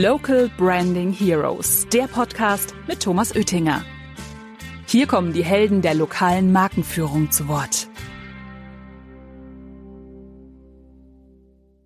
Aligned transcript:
Local 0.00 0.48
Branding 0.56 1.12
Heroes, 1.12 1.86
der 1.92 2.04
Podcast 2.04 2.74
mit 2.88 3.00
Thomas 3.00 3.36
Oettinger. 3.36 3.84
Hier 4.86 5.06
kommen 5.06 5.34
die 5.34 5.44
Helden 5.44 5.82
der 5.82 5.92
lokalen 5.92 6.50
Markenführung 6.50 7.30
zu 7.30 7.46
Wort. 7.46 7.88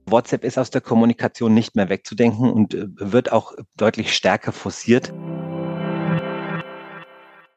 WhatsApp 0.08 0.44
ist 0.44 0.56
aus 0.56 0.70
der 0.70 0.82
Kommunikation 0.82 1.52
nicht 1.52 1.74
mehr 1.74 1.88
wegzudenken 1.88 2.48
und 2.48 2.74
äh, 2.74 2.86
wird 2.94 3.32
auch 3.32 3.54
deutlich 3.76 4.14
stärker 4.14 4.52
forciert. 4.52 5.12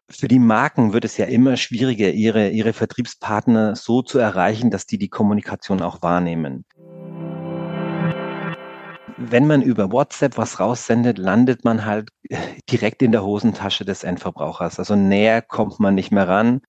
Für 0.09 0.27
die 0.27 0.39
Marken 0.39 0.93
wird 0.93 1.05
es 1.05 1.18
ja 1.18 1.25
immer 1.25 1.57
schwieriger, 1.57 2.09
ihre, 2.09 2.50
ihre 2.50 2.73
Vertriebspartner 2.73 3.75
so 3.75 4.02
zu 4.02 4.18
erreichen, 4.18 4.71
dass 4.71 4.88
die 4.88 4.97
die 4.97 5.09
Kommunikation 5.09 5.84
auch 5.84 6.02
wahrnehmen 6.02 6.66
wenn 9.20 9.48
man 9.48 9.62
über 9.62 9.91
WhatsApp 9.91 10.38
was 10.38 10.62
raussendet, 10.62 11.18
landet 11.18 11.66
man 11.66 11.86
halt 11.86 12.10
direkt 12.72 13.02
in 13.02 13.12
der 13.12 13.23
Hosentasche 13.23 13.84
des 13.84 14.05
Endverbrauchers. 14.05 14.80
Also 14.80 14.96
näher 14.96 15.41
kommt 15.41 15.80
man 15.80 15.94
nicht 15.96 16.12
mehr 16.12 16.27
ran. 16.27 16.62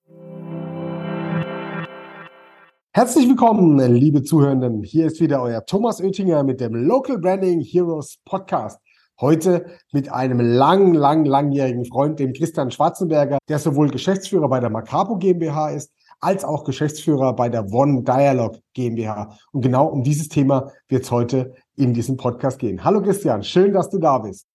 Herzlich 2.92 3.28
willkommen, 3.28 3.78
liebe 3.94 4.24
Zuhörenden. 4.24 4.82
Hier 4.82 5.06
ist 5.06 5.20
wieder 5.20 5.40
euer 5.42 5.64
Thomas 5.64 6.00
Oettinger 6.00 6.42
mit 6.42 6.60
dem 6.60 6.74
Local 6.74 7.18
Branding 7.18 7.60
Heroes 7.60 8.18
Podcast. 8.24 8.80
Heute 9.20 9.66
mit 9.92 10.10
einem 10.10 10.40
lang, 10.40 10.92
lang, 10.92 11.24
langjährigen 11.24 11.84
Freund, 11.84 12.18
dem 12.18 12.32
Christian 12.32 12.72
Schwarzenberger, 12.72 13.38
der 13.48 13.60
sowohl 13.60 13.90
Geschäftsführer 13.90 14.48
bei 14.48 14.58
der 14.58 14.70
Macapo 14.70 15.18
GmbH 15.18 15.70
ist, 15.70 15.92
als 16.20 16.44
auch 16.44 16.64
Geschäftsführer 16.64 17.34
bei 17.34 17.48
der 17.48 17.70
One 17.72 18.02
Dialog 18.02 18.58
GmbH. 18.74 19.36
Und 19.52 19.62
genau 19.62 19.86
um 19.86 20.02
dieses 20.02 20.28
Thema 20.28 20.70
wird 20.88 21.04
es 21.04 21.10
heute 21.10 21.54
in 21.76 21.94
diesem 21.94 22.16
Podcast 22.16 22.58
gehen. 22.58 22.84
Hallo 22.84 23.02
Christian, 23.02 23.42
schön, 23.42 23.72
dass 23.72 23.88
du 23.90 23.98
da 23.98 24.18
bist. 24.18 24.46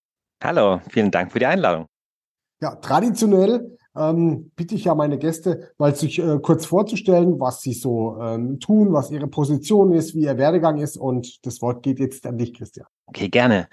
Hallo, 0.43 0.79
vielen 0.89 1.11
Dank 1.11 1.31
für 1.31 1.39
die 1.39 1.45
Einladung. 1.45 1.87
Ja, 2.61 2.75
traditionell 2.75 3.77
ähm, 3.97 4.51
bitte 4.55 4.75
ich 4.75 4.85
ja 4.85 4.95
meine 4.95 5.17
Gäste, 5.17 5.71
mal 5.77 5.95
sich 5.95 6.19
äh, 6.19 6.39
kurz 6.39 6.65
vorzustellen, 6.65 7.39
was 7.39 7.61
sie 7.61 7.73
so 7.73 8.17
ähm, 8.21 8.59
tun, 8.59 8.93
was 8.93 9.09
ihre 9.09 9.27
Position 9.27 9.93
ist, 9.93 10.15
wie 10.15 10.23
ihr 10.23 10.37
Werdegang 10.37 10.77
ist. 10.77 10.97
Und 10.97 11.45
das 11.45 11.61
Wort 11.61 11.83
geht 11.83 11.99
jetzt 11.99 12.25
an 12.25 12.37
dich, 12.37 12.53
Christian. 12.53 12.87
Okay, 13.07 13.29
gerne. 13.29 13.67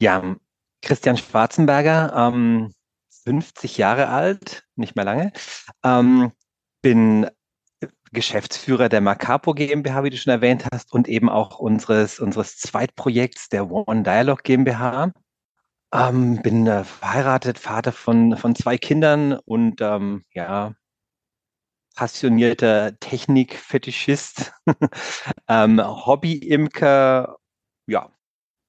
Ja, 0.00 0.36
Christian 0.82 1.16
Schwarzenberger, 1.16 2.12
ähm, 2.14 2.72
50 3.24 3.78
Jahre 3.78 4.08
alt, 4.08 4.64
nicht 4.76 4.96
mehr 4.96 5.06
lange, 5.06 5.32
ähm, 5.82 6.30
bin 6.84 7.26
Geschäftsführer 8.12 8.90
der 8.90 9.00
Macapo 9.00 9.54
GmbH, 9.54 10.04
wie 10.04 10.10
du 10.10 10.18
schon 10.18 10.32
erwähnt 10.32 10.66
hast, 10.70 10.92
und 10.92 11.08
eben 11.08 11.30
auch 11.30 11.58
unseres, 11.58 12.20
unseres 12.20 12.58
Zweitprojekts 12.58 13.48
der 13.48 13.70
One 13.70 14.02
Dialog 14.02 14.44
GmbH. 14.44 15.10
Ähm, 15.94 16.42
bin 16.42 16.66
äh, 16.66 16.84
verheiratet, 16.84 17.58
Vater 17.58 17.90
von, 17.90 18.36
von 18.36 18.54
zwei 18.54 18.76
Kindern 18.76 19.32
und 19.46 19.80
ähm, 19.80 20.24
ja, 20.34 20.74
passionierter 21.96 22.98
Technikfetischist, 23.00 24.52
ähm, 25.48 25.80
Hobby-Imker, 25.80 27.38
ja. 27.86 28.10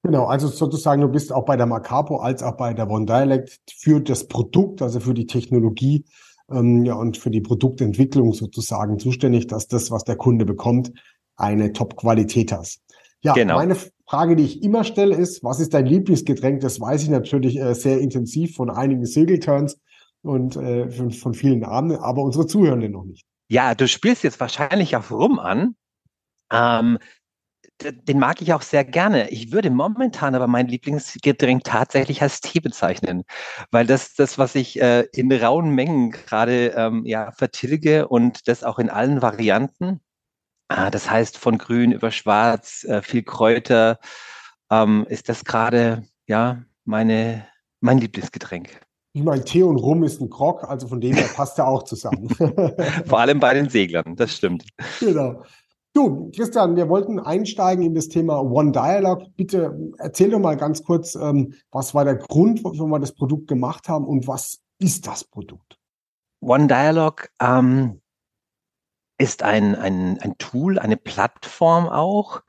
Genau, 0.04 0.24
also 0.24 0.48
sozusagen, 0.48 1.02
du 1.02 1.08
bist 1.08 1.32
auch 1.32 1.44
bei 1.44 1.56
der 1.56 1.66
Macapo 1.66 2.18
als 2.18 2.42
auch 2.42 2.56
bei 2.56 2.72
der 2.72 2.88
One 2.88 3.04
Dialect 3.04 3.60
für 3.76 4.00
das 4.00 4.26
Produkt, 4.26 4.80
also 4.80 5.00
für 5.00 5.12
die 5.12 5.26
Technologie 5.26 6.06
ähm, 6.50 6.84
ja, 6.84 6.94
und 6.94 7.16
für 7.16 7.30
die 7.30 7.40
Produktentwicklung 7.40 8.32
sozusagen 8.32 8.98
zuständig, 8.98 9.46
dass 9.46 9.68
das, 9.68 9.90
was 9.90 10.04
der 10.04 10.16
Kunde 10.16 10.44
bekommt, 10.44 10.92
eine 11.36 11.72
Top-Qualität 11.72 12.52
hat. 12.52 12.76
Ja, 13.22 13.34
genau. 13.34 13.56
meine 13.56 13.76
Frage, 14.06 14.36
die 14.36 14.44
ich 14.44 14.62
immer 14.62 14.84
stelle, 14.84 15.16
ist, 15.16 15.42
was 15.42 15.60
ist 15.60 15.74
dein 15.74 15.86
Lieblingsgetränk? 15.86 16.60
Das 16.60 16.80
weiß 16.80 17.02
ich 17.02 17.08
natürlich 17.08 17.58
äh, 17.58 17.74
sehr 17.74 18.00
intensiv 18.00 18.54
von 18.54 18.70
einigen 18.70 19.04
Segelturns 19.04 19.78
und 20.22 20.56
äh, 20.56 20.88
von, 20.90 21.10
von 21.10 21.34
vielen 21.34 21.64
Abenden, 21.64 21.98
aber 21.98 22.22
unsere 22.22 22.46
Zuhörenden 22.46 22.92
noch 22.92 23.04
nicht. 23.04 23.24
Ja, 23.48 23.74
du 23.74 23.88
spielst 23.88 24.24
jetzt 24.24 24.40
wahrscheinlich 24.40 24.96
auf 24.96 25.10
Rum 25.10 25.38
an. 25.38 25.76
Ähm, 26.52 26.98
den 27.82 28.18
mag 28.18 28.40
ich 28.40 28.52
auch 28.52 28.62
sehr 28.62 28.84
gerne. 28.84 29.28
Ich 29.30 29.52
würde 29.52 29.70
momentan 29.70 30.34
aber 30.34 30.46
mein 30.46 30.68
Lieblingsgetränk 30.68 31.64
tatsächlich 31.64 32.22
als 32.22 32.40
Tee 32.40 32.60
bezeichnen, 32.60 33.24
weil 33.70 33.86
das 33.86 34.14
das, 34.14 34.38
was 34.38 34.54
ich 34.54 34.80
äh, 34.80 35.02
in 35.12 35.30
rauen 35.32 35.70
Mengen 35.70 36.10
gerade 36.10 36.68
ähm, 36.76 37.04
ja, 37.04 37.32
vertilge 37.32 38.08
und 38.08 38.48
das 38.48 38.64
auch 38.64 38.78
in 38.78 38.90
allen 38.90 39.22
Varianten. 39.22 40.00
Ah, 40.68 40.90
das 40.90 41.10
heißt 41.10 41.38
von 41.38 41.58
grün 41.58 41.92
über 41.92 42.10
schwarz, 42.10 42.84
äh, 42.84 43.02
viel 43.02 43.22
Kräuter, 43.22 43.98
ähm, 44.70 45.06
ist 45.08 45.28
das 45.28 45.44
gerade 45.44 46.04
ja 46.26 46.64
meine 46.84 47.46
mein 47.80 47.98
Lieblingsgetränk. 47.98 48.80
Ich 49.12 49.22
meine, 49.22 49.42
Tee 49.44 49.62
und 49.62 49.76
Rum 49.76 50.04
ist 50.04 50.20
ein 50.20 50.28
Grog, 50.28 50.64
also 50.64 50.88
von 50.88 51.00
dem 51.00 51.14
her 51.14 51.28
passt 51.34 51.58
er 51.58 51.66
auch 51.66 51.84
zusammen. 51.84 52.28
Vor 53.06 53.18
allem 53.18 53.40
bei 53.40 53.54
den 53.54 53.70
Seglern, 53.70 54.14
das 54.14 54.34
stimmt. 54.34 54.66
Genau. 55.00 55.42
Du, 55.96 56.30
Christian, 56.36 56.76
wir 56.76 56.90
wollten 56.90 57.18
einsteigen 57.18 57.82
in 57.82 57.94
das 57.94 58.08
Thema 58.08 58.42
One 58.42 58.70
Dialog. 58.70 59.34
Bitte 59.34 59.74
erzähl 59.96 60.30
doch 60.30 60.38
mal 60.38 60.58
ganz 60.58 60.84
kurz, 60.84 61.14
ähm, 61.14 61.54
was 61.70 61.94
war 61.94 62.04
der 62.04 62.16
Grund, 62.16 62.62
warum 62.64 62.90
wir 62.90 62.98
das 62.98 63.14
Produkt 63.14 63.48
gemacht 63.48 63.88
haben 63.88 64.04
und 64.04 64.28
was 64.28 64.58
ist 64.78 65.06
das 65.06 65.24
Produkt? 65.24 65.78
One 66.42 66.66
Dialog 66.66 67.30
ähm, 67.40 68.02
ist 69.16 69.42
ein, 69.42 69.74
ein, 69.74 70.18
ein 70.20 70.36
Tool, 70.36 70.78
eine 70.78 70.98
Plattform 70.98 71.88
auch, 71.88 72.42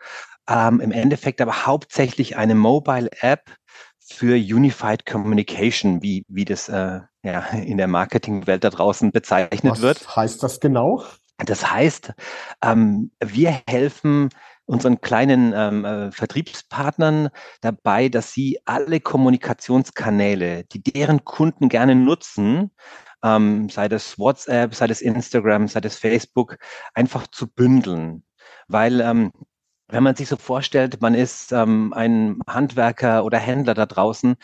ähm, 0.49 0.81
im 0.81 0.91
Endeffekt 0.91 1.39
aber 1.39 1.65
hauptsächlich 1.65 2.35
eine 2.35 2.53
Mobile 2.53 3.09
App 3.21 3.49
für 3.97 4.35
Unified 4.35 5.05
Communication, 5.05 6.01
wie, 6.01 6.25
wie 6.27 6.43
das 6.43 6.67
äh, 6.67 6.99
ja, 7.23 7.39
in 7.53 7.77
der 7.77 7.87
Marketingwelt 7.87 8.65
da 8.65 8.71
draußen 8.71 9.13
bezeichnet 9.13 9.71
was 9.71 9.81
wird. 9.81 10.05
Was 10.05 10.15
heißt 10.17 10.43
das 10.43 10.59
genau? 10.59 11.05
Das 11.45 11.71
heißt, 11.71 12.13
ähm, 12.63 13.11
wir 13.19 13.61
helfen 13.67 14.29
unseren 14.65 14.99
kleinen 15.01 15.53
ähm, 15.55 15.85
äh, 15.85 16.11
Vertriebspartnern 16.11 17.29
dabei, 17.61 18.09
dass 18.09 18.33
sie 18.33 18.59
alle 18.65 18.99
Kommunikationskanäle, 18.99 20.65
die 20.65 20.83
deren 20.83 21.23
Kunden 21.23 21.69
gerne 21.69 21.95
nutzen, 21.95 22.71
ähm, 23.23 23.69
sei 23.69 23.87
das 23.87 24.19
WhatsApp, 24.19 24.75
sei 24.75 24.87
das 24.87 25.01
Instagram, 25.01 25.67
sei 25.67 25.79
das 25.79 25.95
Facebook, 25.97 26.57
einfach 26.93 27.27
zu 27.27 27.47
bündeln. 27.47 28.23
Weil 28.67 28.99
ähm, 29.01 29.31
wenn 29.89 30.03
man 30.03 30.15
sich 30.15 30.27
so 30.27 30.35
vorstellt, 30.35 31.01
man 31.01 31.15
ist 31.15 31.51
ähm, 31.51 31.93
ein 31.93 32.39
Handwerker 32.47 33.23
oder 33.23 33.37
Händler 33.37 33.73
da 33.73 33.85
draußen, 33.85 34.35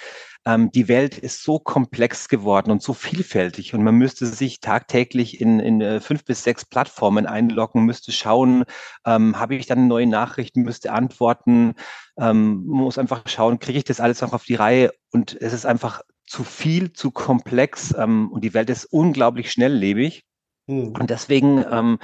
ähm, 0.46 0.72
die 0.72 0.88
Welt 0.88 1.18
ist 1.18 1.44
so 1.44 1.60
komplex 1.60 2.28
geworden 2.30 2.72
und 2.72 2.82
so 2.82 2.94
vielfältig 2.94 3.74
und 3.74 3.84
man 3.84 3.96
müsste 3.96 4.26
sich 4.26 4.60
tagtäglich 4.60 5.42
in, 5.42 5.60
in 5.60 5.82
äh, 5.82 6.00
fünf 6.00 6.26
bis 6.26 6.44
sechs 6.44 6.66
Plattformen 6.66 7.26
einloggen, 7.26 7.86
müsste 7.86 8.12
schauen, 8.12 8.66
ähm, 9.06 9.40
habe 9.40 9.56
ich 9.56 9.66
dann 9.66 9.88
neue 9.88 10.08
Nachrichten, 10.08 10.64
müsste 10.64 10.92
antworten, 10.92 11.76
ähm, 12.18 12.64
muss 12.66 12.98
einfach 12.98 13.24
schauen, 13.28 13.60
kriege 13.60 13.78
ich 13.78 13.86
das 13.86 14.00
alles 14.00 14.22
noch 14.22 14.34
auf 14.34 14.46
die 14.46 14.56
Reihe 14.56 14.92
und 15.12 15.38
es 15.42 15.54
ist 15.54 15.66
einfach 15.66 16.02
zu 16.26 16.44
viel, 16.44 16.94
zu 16.94 17.12
komplex 17.12 17.94
ähm, 17.98 18.32
und 18.32 18.44
die 18.44 18.54
Welt 18.54 18.70
ist 18.70 18.86
unglaublich 18.86 19.52
schnelllebig. 19.52 20.26
Hm. 20.68 20.94
Und 20.94 21.10
deswegen 21.10 21.64
ähm, 21.70 22.00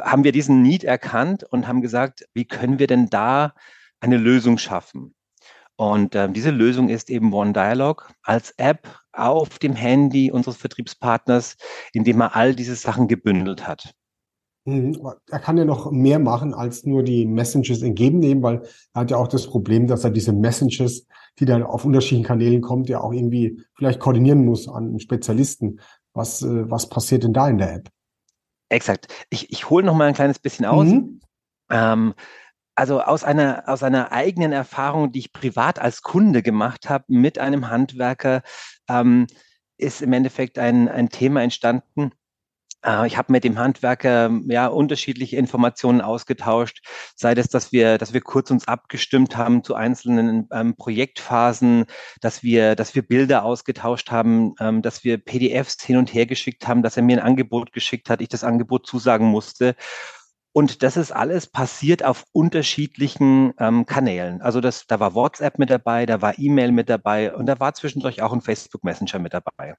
haben 0.00 0.24
wir 0.24 0.32
diesen 0.32 0.62
Need 0.62 0.84
erkannt 0.84 1.44
und 1.44 1.68
haben 1.68 1.82
gesagt, 1.82 2.26
wie 2.34 2.44
können 2.44 2.78
wir 2.78 2.86
denn 2.86 3.10
da 3.10 3.54
eine 4.00 4.16
Lösung 4.16 4.58
schaffen? 4.58 5.14
Und 5.76 6.14
äh, 6.14 6.30
diese 6.30 6.50
Lösung 6.50 6.88
ist 6.88 7.10
eben 7.10 7.32
One 7.32 7.52
Dialog 7.52 8.12
als 8.22 8.52
App 8.58 8.88
auf 9.12 9.58
dem 9.58 9.74
Handy 9.74 10.30
unseres 10.30 10.56
Vertriebspartners, 10.56 11.56
in 11.92 12.04
dem 12.04 12.20
er 12.20 12.36
all 12.36 12.54
diese 12.54 12.76
Sachen 12.76 13.08
gebündelt 13.08 13.66
hat. 13.66 13.92
Mhm. 14.66 14.96
Er 15.30 15.40
kann 15.40 15.58
ja 15.58 15.64
noch 15.64 15.90
mehr 15.90 16.18
machen, 16.18 16.54
als 16.54 16.84
nur 16.86 17.02
die 17.02 17.26
Messages 17.26 17.82
entgegennehmen, 17.82 18.42
weil 18.42 18.62
er 18.94 19.02
hat 19.02 19.10
ja 19.10 19.16
auch 19.16 19.28
das 19.28 19.46
Problem, 19.46 19.86
dass 19.86 20.04
er 20.04 20.10
diese 20.10 20.32
Messages, 20.32 21.06
die 21.38 21.44
dann 21.44 21.62
auf 21.62 21.84
unterschiedlichen 21.84 22.24
Kanälen 22.24 22.62
kommt, 22.62 22.88
ja 22.88 23.00
auch 23.00 23.12
irgendwie 23.12 23.60
vielleicht 23.74 24.00
koordinieren 24.00 24.44
muss 24.44 24.68
an 24.68 24.98
Spezialisten. 25.00 25.80
Was, 26.14 26.42
äh, 26.42 26.70
was 26.70 26.88
passiert 26.88 27.24
denn 27.24 27.32
da 27.32 27.48
in 27.48 27.58
der 27.58 27.74
App? 27.74 27.90
Exakt. 28.68 29.08
Ich, 29.30 29.50
ich 29.52 29.70
hole 29.70 29.84
noch 29.84 29.94
mal 29.94 30.06
ein 30.06 30.14
kleines 30.14 30.38
bisschen 30.38 30.66
aus. 30.66 30.86
Mhm. 30.86 31.20
Ähm, 31.70 32.14
also 32.74 33.00
aus 33.00 33.22
einer, 33.22 33.64
aus 33.66 33.82
einer 33.82 34.10
eigenen 34.10 34.52
Erfahrung, 34.52 35.12
die 35.12 35.20
ich 35.20 35.32
privat 35.32 35.78
als 35.78 36.02
Kunde 36.02 36.42
gemacht 36.42 36.88
habe 36.88 37.04
mit 37.08 37.38
einem 37.38 37.70
Handwerker, 37.70 38.42
ähm, 38.88 39.26
ist 39.76 40.02
im 40.02 40.12
Endeffekt 40.12 40.58
ein, 40.58 40.88
ein 40.88 41.08
Thema 41.08 41.42
entstanden. 41.42 42.10
Äh, 42.84 43.06
ich 43.06 43.16
habe 43.16 43.32
mit 43.32 43.44
dem 43.44 43.58
Handwerker 43.58 44.30
ja 44.46 44.66
unterschiedliche 44.66 45.36
Informationen 45.36 46.00
ausgetauscht, 46.00 46.82
sei 47.16 47.34
das, 47.34 47.48
dass 47.48 47.72
wir, 47.72 47.98
dass 47.98 48.12
wir 48.12 48.20
kurz 48.20 48.50
uns 48.50 48.68
abgestimmt 48.68 49.36
haben 49.36 49.64
zu 49.64 49.74
einzelnen 49.74 50.48
ähm, 50.52 50.76
Projektphasen, 50.76 51.86
dass 52.20 52.42
wir, 52.42 52.76
dass 52.76 52.94
wir 52.94 53.02
Bilder 53.02 53.44
ausgetauscht 53.44 54.10
haben, 54.10 54.54
ähm, 54.60 54.82
dass 54.82 55.04
wir 55.04 55.18
PDFs 55.18 55.82
hin 55.82 55.96
und 55.96 56.12
her 56.12 56.26
geschickt 56.26 56.68
haben, 56.68 56.82
dass 56.82 56.96
er 56.96 57.02
mir 57.02 57.18
ein 57.18 57.24
Angebot 57.24 57.72
geschickt 57.72 58.10
hat, 58.10 58.20
ich 58.20 58.28
das 58.28 58.44
Angebot 58.44 58.86
zusagen 58.86 59.26
musste. 59.26 59.74
Und 60.52 60.84
das 60.84 60.96
ist 60.96 61.10
alles 61.10 61.48
passiert 61.48 62.04
auf 62.04 62.24
unterschiedlichen 62.32 63.54
ähm, 63.58 63.86
Kanälen. 63.86 64.40
Also 64.40 64.60
das, 64.60 64.86
da 64.86 65.00
war 65.00 65.14
WhatsApp 65.14 65.58
mit 65.58 65.68
dabei, 65.70 66.06
da 66.06 66.22
war 66.22 66.38
E-Mail 66.38 66.70
mit 66.70 66.88
dabei 66.88 67.34
und 67.34 67.46
da 67.46 67.58
war 67.58 67.74
zwischendurch 67.74 68.22
auch 68.22 68.32
ein 68.32 68.40
Facebook 68.40 68.84
Messenger 68.84 69.18
mit 69.18 69.34
dabei. 69.34 69.74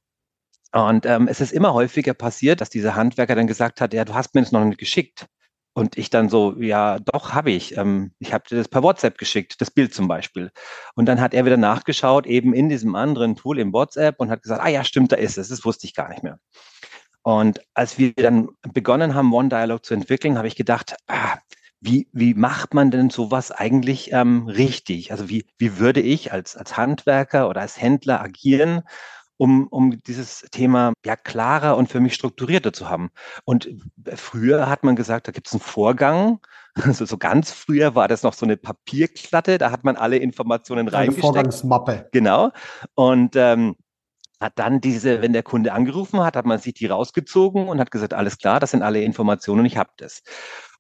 Und 0.76 1.06
ähm, 1.06 1.30
es 1.30 1.40
ist 1.40 1.54
immer 1.54 1.74
häufiger 1.74 2.14
passiert, 2.14 2.60
dass 2.60 2.70
dieser 2.70 2.96
Handwerker 2.96 3.34
dann 3.34 3.48
gesagt 3.48 3.80
hat, 3.80 3.94
ja, 3.94 4.04
du 4.04 4.14
hast 4.14 4.36
mir 4.36 4.42
das 4.42 4.52
noch 4.52 4.66
nicht 4.66 4.78
geschickt. 4.78 5.26
Und 5.74 5.98
ich 5.98 6.10
dann 6.10 6.28
so, 6.28 6.54
ja, 6.60 7.00
doch, 7.00 7.34
habe 7.34 7.52
ich. 7.52 7.78
Ähm, 7.78 8.12
ich 8.20 8.34
habe 8.34 8.44
dir 8.50 8.58
das 8.58 8.68
per 8.68 8.84
WhatsApp 8.84 9.18
geschickt, 9.18 9.62
das 9.62 9.72
Bild 9.72 9.94
zum 9.94 10.10
Beispiel. 10.10 10.52
Und 10.96 11.06
dann 11.06 11.22
hat 11.22 11.34
er 11.34 11.46
wieder 11.46 11.56
nachgeschaut, 11.56 12.28
eben 12.28 12.54
in 12.54 12.68
diesem 12.68 12.94
anderen 12.96 13.38
Tool 13.38 13.58
im 13.60 13.72
WhatsApp 13.72 14.20
und 14.20 14.30
hat 14.30 14.42
gesagt, 14.42 14.62
ah 14.62 14.68
ja, 14.68 14.84
stimmt, 14.84 15.14
da 15.14 15.16
ist 15.16 15.38
es. 15.38 15.48
Das 15.48 15.64
wusste 15.64 15.88
ich 15.88 15.96
gar 15.96 16.10
nicht 16.10 16.24
mehr. 16.24 16.40
Und 17.24 17.62
als 17.74 17.98
wir 17.98 18.14
dann 18.14 18.50
begonnen 18.74 19.16
haben, 19.16 19.34
One 19.34 19.48
Dialog 19.48 19.86
zu 19.86 19.94
entwickeln, 19.94 20.38
habe 20.38 20.50
ich 20.50 20.58
gedacht, 20.58 20.98
ah, 21.08 21.38
wie, 21.80 22.10
wie 22.12 22.34
macht 22.34 22.74
man 22.74 22.92
denn 22.92 23.10
sowas 23.10 23.52
eigentlich 23.52 24.12
ähm, 24.12 24.48
richtig? 24.50 25.12
Also 25.12 25.30
wie, 25.30 25.46
wie 25.58 25.80
würde 25.80 26.02
ich 26.02 26.34
als, 26.34 26.58
als 26.58 26.76
Handwerker 26.76 27.48
oder 27.48 27.62
als 27.62 27.80
Händler 27.80 28.22
agieren, 28.22 28.82
um, 29.38 29.68
um 29.68 30.02
dieses 30.04 30.42
Thema 30.52 30.94
ja 31.06 31.16
klarer 31.16 31.78
und 31.78 31.90
für 31.90 32.00
mich 32.00 32.14
strukturierter 32.14 32.74
zu 32.74 32.90
haben. 32.90 33.10
Und 33.44 33.70
früher 34.16 34.70
hat 34.70 34.84
man 34.84 34.96
gesagt, 34.96 35.28
da 35.28 35.32
gibt 35.32 35.48
es 35.48 35.54
einen 35.54 35.62
Vorgang. 35.62 36.40
Also 36.78 37.06
so 37.06 37.18
ganz 37.18 37.52
früher 37.52 37.96
war 37.96 38.10
das 38.10 38.24
noch 38.24 38.34
so 38.34 38.46
eine 38.46 38.58
Papierklatte, 38.58 39.58
da 39.58 39.72
hat 39.72 39.86
man 39.86 39.96
alle 39.96 40.18
Informationen 40.18 40.82
eine 40.82 40.92
reingesteckt. 40.92 41.26
Vorgangsmappe. 41.26 42.10
Genau. 42.12 42.52
Und 42.96 43.38
ähm, 43.38 43.78
hat 44.42 44.60
dann 44.60 44.82
diese, 44.82 45.22
wenn 45.22 45.32
der 45.32 45.44
Kunde 45.44 45.72
angerufen 45.72 46.20
hat, 46.20 46.36
hat 46.36 46.46
man 46.46 46.60
sich 46.60 46.74
die 46.74 46.88
rausgezogen 46.88 47.70
und 47.70 47.80
hat 47.80 47.92
gesagt, 47.92 48.14
alles 48.14 48.38
klar, 48.38 48.60
das 48.60 48.72
sind 48.72 48.82
alle 48.82 49.02
Informationen, 49.02 49.66
ich 49.66 49.78
habe 49.78 49.92
das. 49.96 50.22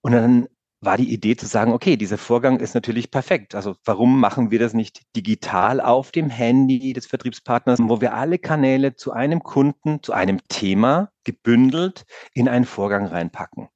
Und 0.01 0.11
dann 0.11 0.47
war 0.81 0.97
die 0.97 1.11
Idee 1.11 1.35
zu 1.35 1.45
sagen, 1.45 1.73
okay, 1.73 1.97
dieser 1.97 2.17
Vorgang 2.17 2.59
ist 2.59 2.75
natürlich 2.75 3.11
perfekt. 3.11 3.55
Also 3.55 3.75
warum 3.85 4.19
machen 4.19 4.51
wir 4.51 4.59
das 4.59 4.73
nicht 4.73 5.01
digital 5.15 5.81
auf 5.81 6.11
dem 6.11 6.29
Handy 6.29 6.93
des 6.93 7.07
Vertriebspartners, 7.07 7.79
wo 7.81 8.01
wir 8.01 8.13
alle 8.13 8.37
Kanäle 8.37 8.95
zu 8.95 9.11
einem 9.11 9.41
Kunden, 9.41 10.03
zu 10.03 10.13
einem 10.13 10.39
Thema 10.47 11.09
gebündelt 11.23 12.05
in 12.33 12.47
einen 12.47 12.65
Vorgang 12.65 13.07
reinpacken? 13.07 13.69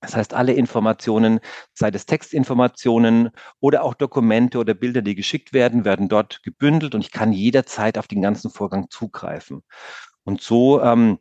Das 0.00 0.14
heißt, 0.14 0.34
alle 0.34 0.52
Informationen, 0.52 1.40
sei 1.74 1.88
es 1.88 2.06
Textinformationen 2.06 3.30
oder 3.60 3.82
auch 3.82 3.94
Dokumente 3.94 4.58
oder 4.58 4.74
Bilder, 4.74 5.02
die 5.02 5.14
geschickt 5.14 5.52
werden, 5.52 5.84
werden 5.84 6.08
dort 6.08 6.42
gebündelt 6.42 6.94
und 6.94 7.00
ich 7.00 7.10
kann 7.10 7.32
jederzeit 7.32 7.98
auf 7.98 8.06
den 8.06 8.22
ganzen 8.22 8.50
Vorgang 8.50 8.88
zugreifen. 8.90 9.62
Und 10.22 10.42
so 10.42 10.82
ähm, 10.82 11.18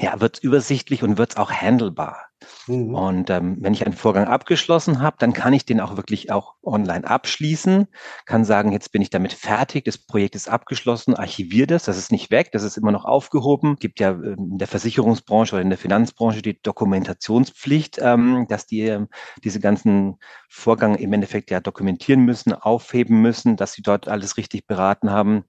ja, 0.00 0.20
wird 0.20 0.36
es 0.36 0.42
übersichtlich 0.42 1.02
und 1.02 1.16
wird 1.16 1.30
es 1.30 1.36
auch 1.36 1.50
handelbar. 1.50 2.26
Mhm. 2.66 2.94
Und 2.94 3.30
ähm, 3.30 3.56
wenn 3.60 3.72
ich 3.72 3.86
einen 3.86 3.94
Vorgang 3.94 4.26
abgeschlossen 4.26 5.00
habe, 5.00 5.16
dann 5.18 5.32
kann 5.32 5.54
ich 5.54 5.64
den 5.64 5.80
auch 5.80 5.96
wirklich 5.96 6.30
auch 6.30 6.54
online 6.62 7.06
abschließen, 7.08 7.86
kann 8.26 8.44
sagen, 8.44 8.72
jetzt 8.72 8.92
bin 8.92 9.00
ich 9.00 9.10
damit 9.10 9.32
fertig, 9.32 9.84
das 9.84 9.96
Projekt 9.96 10.34
ist 10.34 10.48
abgeschlossen, 10.48 11.14
archiviere 11.14 11.66
das, 11.68 11.84
das 11.84 11.96
ist 11.96 12.12
nicht 12.12 12.30
weg, 12.30 12.50
das 12.52 12.62
ist 12.62 12.76
immer 12.76 12.92
noch 12.92 13.04
aufgehoben. 13.04 13.76
Gibt 13.76 14.00
ja 14.00 14.10
ähm, 14.10 14.50
in 14.52 14.58
der 14.58 14.68
Versicherungsbranche 14.68 15.54
oder 15.54 15.62
in 15.62 15.70
der 15.70 15.78
Finanzbranche 15.78 16.42
die 16.42 16.60
Dokumentationspflicht, 16.60 17.98
ähm, 18.00 18.46
dass 18.48 18.66
die 18.66 18.82
ähm, 18.82 19.08
diese 19.44 19.60
ganzen 19.60 20.18
Vorgänge 20.50 20.98
im 20.98 21.12
Endeffekt 21.12 21.50
ja 21.50 21.60
dokumentieren 21.60 22.20
müssen, 22.22 22.52
aufheben 22.52 23.22
müssen, 23.22 23.56
dass 23.56 23.72
sie 23.72 23.82
dort 23.82 24.08
alles 24.08 24.36
richtig 24.36 24.66
beraten 24.66 25.10
haben. 25.10 25.44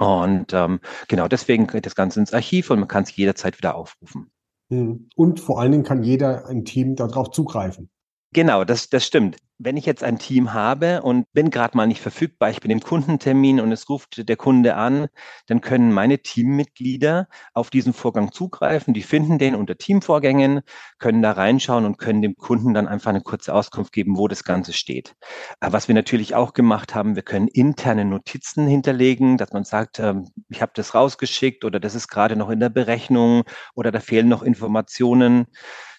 Und 0.00 0.54
ähm, 0.54 0.80
genau 1.08 1.28
deswegen 1.28 1.66
geht 1.66 1.84
das 1.84 1.94
Ganze 1.94 2.20
ins 2.20 2.32
Archiv 2.32 2.70
und 2.70 2.78
man 2.78 2.88
kann 2.88 3.02
es 3.02 3.14
jederzeit 3.14 3.58
wieder 3.58 3.74
aufrufen. 3.74 4.30
Hm. 4.70 5.10
Und 5.14 5.40
vor 5.40 5.60
allen 5.60 5.72
Dingen 5.72 5.84
kann 5.84 6.02
jeder 6.02 6.48
im 6.48 6.64
Team 6.64 6.96
darauf 6.96 7.32
zugreifen. 7.32 7.90
Genau, 8.32 8.64
das, 8.64 8.88
das 8.88 9.04
stimmt. 9.04 9.38
Wenn 9.62 9.76
ich 9.76 9.84
jetzt 9.86 10.04
ein 10.04 10.18
Team 10.18 10.54
habe 10.54 11.02
und 11.02 11.30
bin 11.32 11.50
gerade 11.50 11.76
mal 11.76 11.86
nicht 11.86 12.00
verfügbar, 12.00 12.48
ich 12.50 12.60
bin 12.60 12.70
im 12.70 12.80
Kundentermin 12.80 13.60
und 13.60 13.72
es 13.72 13.90
ruft 13.90 14.26
der 14.28 14.36
Kunde 14.36 14.76
an, 14.76 15.08
dann 15.48 15.60
können 15.60 15.92
meine 15.92 16.20
Teammitglieder 16.20 17.28
auf 17.54 17.68
diesen 17.70 17.92
Vorgang 17.92 18.32
zugreifen. 18.32 18.94
Die 18.94 19.02
finden 19.02 19.38
den 19.38 19.54
unter 19.56 19.76
Teamvorgängen, 19.76 20.60
können 20.98 21.20
da 21.22 21.32
reinschauen 21.32 21.84
und 21.84 21.98
können 21.98 22.22
dem 22.22 22.36
Kunden 22.36 22.72
dann 22.72 22.88
einfach 22.88 23.10
eine 23.10 23.20
kurze 23.20 23.52
Auskunft 23.52 23.92
geben, 23.92 24.16
wo 24.16 24.28
das 24.28 24.44
Ganze 24.44 24.72
steht. 24.72 25.14
Was 25.60 25.88
wir 25.88 25.94
natürlich 25.94 26.34
auch 26.34 26.54
gemacht 26.54 26.94
haben, 26.94 27.16
wir 27.16 27.22
können 27.22 27.48
interne 27.48 28.04
Notizen 28.06 28.66
hinterlegen, 28.66 29.36
dass 29.36 29.52
man 29.52 29.64
sagt, 29.64 29.98
ähm, 29.98 30.28
ich 30.48 30.62
habe 30.62 30.72
das 30.74 30.94
rausgeschickt 30.94 31.64
oder 31.64 31.80
das 31.80 31.94
ist 31.96 32.08
gerade 32.08 32.36
noch 32.36 32.48
in 32.48 32.60
der 32.60 32.70
Berechnung 32.70 33.42
oder 33.74 33.90
da 33.90 34.00
fehlen 34.00 34.28
noch 34.28 34.42
Informationen 34.42 35.46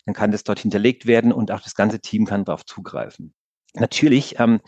dann 0.06 0.16
kann 0.16 0.32
das 0.32 0.44
dort 0.44 0.60
hinterlegt 0.60 1.06
werden 1.06 1.32
und 1.32 1.52
auch 1.52 1.62
das 1.62 1.76
ganze 1.76 2.00
Team 2.00 2.26
kann 2.26 2.46
darauf 2.46 2.66
zugreifen. 2.66 3.34
Natürlich 3.74 4.38
ähm, 4.38 4.60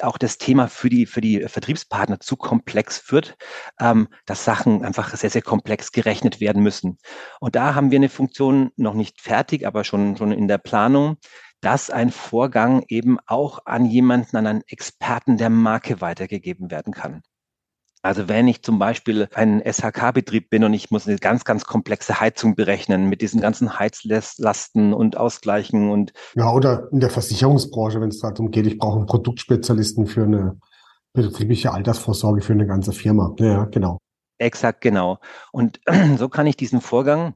auch 0.00 0.16
das 0.16 0.38
Thema 0.38 0.66
für 0.68 0.88
die 0.88 1.04
für 1.04 1.20
die 1.20 1.40
Vertriebspartner 1.40 2.20
zu 2.20 2.36
komplex 2.36 3.12
wird, 3.12 3.36
ähm, 3.78 4.08
dass 4.24 4.46
Sachen 4.46 4.82
einfach 4.82 5.14
sehr 5.14 5.28
sehr 5.28 5.42
komplex 5.42 5.92
gerechnet 5.92 6.40
werden 6.40 6.62
müssen. 6.62 6.96
Und 7.38 7.54
da 7.54 7.74
haben 7.74 7.90
wir 7.90 7.98
eine 7.98 8.08
Funktion 8.08 8.70
noch 8.76 8.94
nicht 8.94 9.20
fertig, 9.20 9.66
aber 9.66 9.84
schon 9.84 10.16
schon 10.16 10.32
in 10.32 10.48
der 10.48 10.56
Planung, 10.56 11.18
dass 11.60 11.90
ein 11.90 12.10
Vorgang 12.10 12.82
eben 12.88 13.18
auch 13.26 13.58
an 13.66 13.84
jemanden, 13.84 14.36
an 14.38 14.46
einen 14.46 14.62
Experten 14.68 15.36
der 15.36 15.50
Marke 15.50 16.00
weitergegeben 16.00 16.70
werden 16.70 16.94
kann. 16.94 17.22
Also 18.06 18.28
wenn 18.28 18.48
ich 18.48 18.62
zum 18.62 18.78
Beispiel 18.78 19.28
ein 19.34 19.60
SHK-Betrieb 19.60 20.48
bin 20.50 20.64
und 20.64 20.72
ich 20.74 20.90
muss 20.90 21.06
eine 21.06 21.18
ganz, 21.18 21.44
ganz 21.44 21.64
komplexe 21.64 22.20
Heizung 22.20 22.54
berechnen 22.54 23.08
mit 23.08 23.20
diesen 23.20 23.40
ganzen 23.40 23.78
Heizlasten 23.78 24.94
und 24.94 25.16
Ausgleichen 25.16 25.90
und 25.90 26.12
ja 26.34 26.50
oder 26.52 26.88
in 26.92 27.00
der 27.00 27.10
Versicherungsbranche, 27.10 28.00
wenn 28.00 28.08
es 28.08 28.20
darum 28.20 28.50
geht, 28.50 28.66
ich 28.66 28.78
brauche 28.78 28.98
einen 28.98 29.06
Produktspezialisten 29.06 30.06
für 30.06 30.22
eine 30.22 30.58
betriebliche 31.12 31.72
Altersvorsorge 31.72 32.42
für 32.42 32.52
eine 32.52 32.66
ganze 32.66 32.92
Firma. 32.92 33.34
Ja, 33.38 33.64
genau. 33.64 33.98
Exakt, 34.38 34.82
genau. 34.82 35.18
Und 35.50 35.80
so 36.18 36.28
kann 36.28 36.46
ich 36.46 36.56
diesen 36.56 36.80
Vorgang 36.80 37.34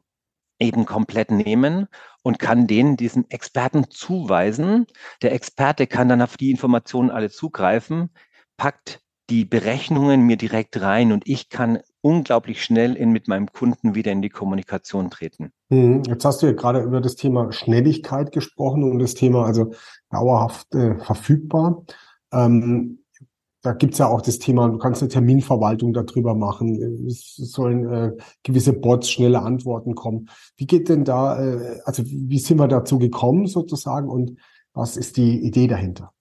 eben 0.61 0.84
komplett 0.84 1.31
nehmen 1.31 1.88
und 2.23 2.38
kann 2.38 2.66
den 2.66 2.96
diesen 2.96 3.28
Experten 3.31 3.90
zuweisen. 3.90 4.87
Der 5.23 5.32
Experte 5.32 5.87
kann 5.87 6.08
dann 6.08 6.23
auf 6.23 6.37
die 6.37 6.50
Informationen 6.50 7.11
alle 7.11 7.31
zugreifen, 7.31 8.11
packt 8.56 9.00
die 9.31 9.44
Berechnungen 9.44 10.23
mir 10.27 10.37
direkt 10.37 10.81
rein 10.81 11.12
und 11.12 11.27
ich 11.27 11.49
kann 11.49 11.79
unglaublich 12.03 12.62
schnell 12.62 12.94
in, 12.94 13.12
mit 13.12 13.29
meinem 13.29 13.47
Kunden 13.47 13.94
wieder 13.94 14.11
in 14.11 14.23
die 14.23 14.29
Kommunikation 14.29 15.09
treten. 15.11 15.53
Mhm. 15.69 16.03
Jetzt 16.06 16.25
hast 16.25 16.43
du 16.43 16.47
ja 16.47 16.53
gerade 16.53 16.81
über 16.81 17.00
das 17.00 17.15
Thema 17.15 17.53
Schnelligkeit 17.53 18.32
gesprochen 18.32 18.82
und 18.82 18.99
das 18.99 19.15
Thema 19.15 19.47
also 19.47 19.73
dauerhaft 20.11 20.75
äh, 20.75 20.99
verfügbar. 20.99 21.85
Ähm, 22.32 23.05
da 23.62 23.73
gibt's 23.73 23.99
ja 23.99 24.09
auch 24.09 24.23
das 24.23 24.38
Thema, 24.38 24.69
du 24.69 24.78
kannst 24.78 25.02
eine 25.02 25.11
Terminverwaltung 25.11 25.93
darüber 25.93 26.35
machen. 26.35 27.07
Es 27.07 27.37
sollen 27.37 27.93
äh, 27.93 28.12
gewisse 28.43 28.73
Bots 28.73 29.11
schnelle 29.11 29.43
Antworten 29.43 29.95
kommen. 29.95 30.31
Wie 30.57 30.66
geht 30.66 30.88
denn 30.88 31.04
da, 31.04 31.38
äh, 31.38 31.81
also 31.85 32.02
wie 32.07 32.38
sind 32.38 32.59
wir 32.59 32.69
dazu 32.69 32.99
gekommen 32.99 33.47
sozusagen 33.47 34.09
und 34.09 34.38
was 34.73 34.97
ist 34.97 35.16
die 35.16 35.45
Idee 35.45 35.66
dahinter? 35.66 36.12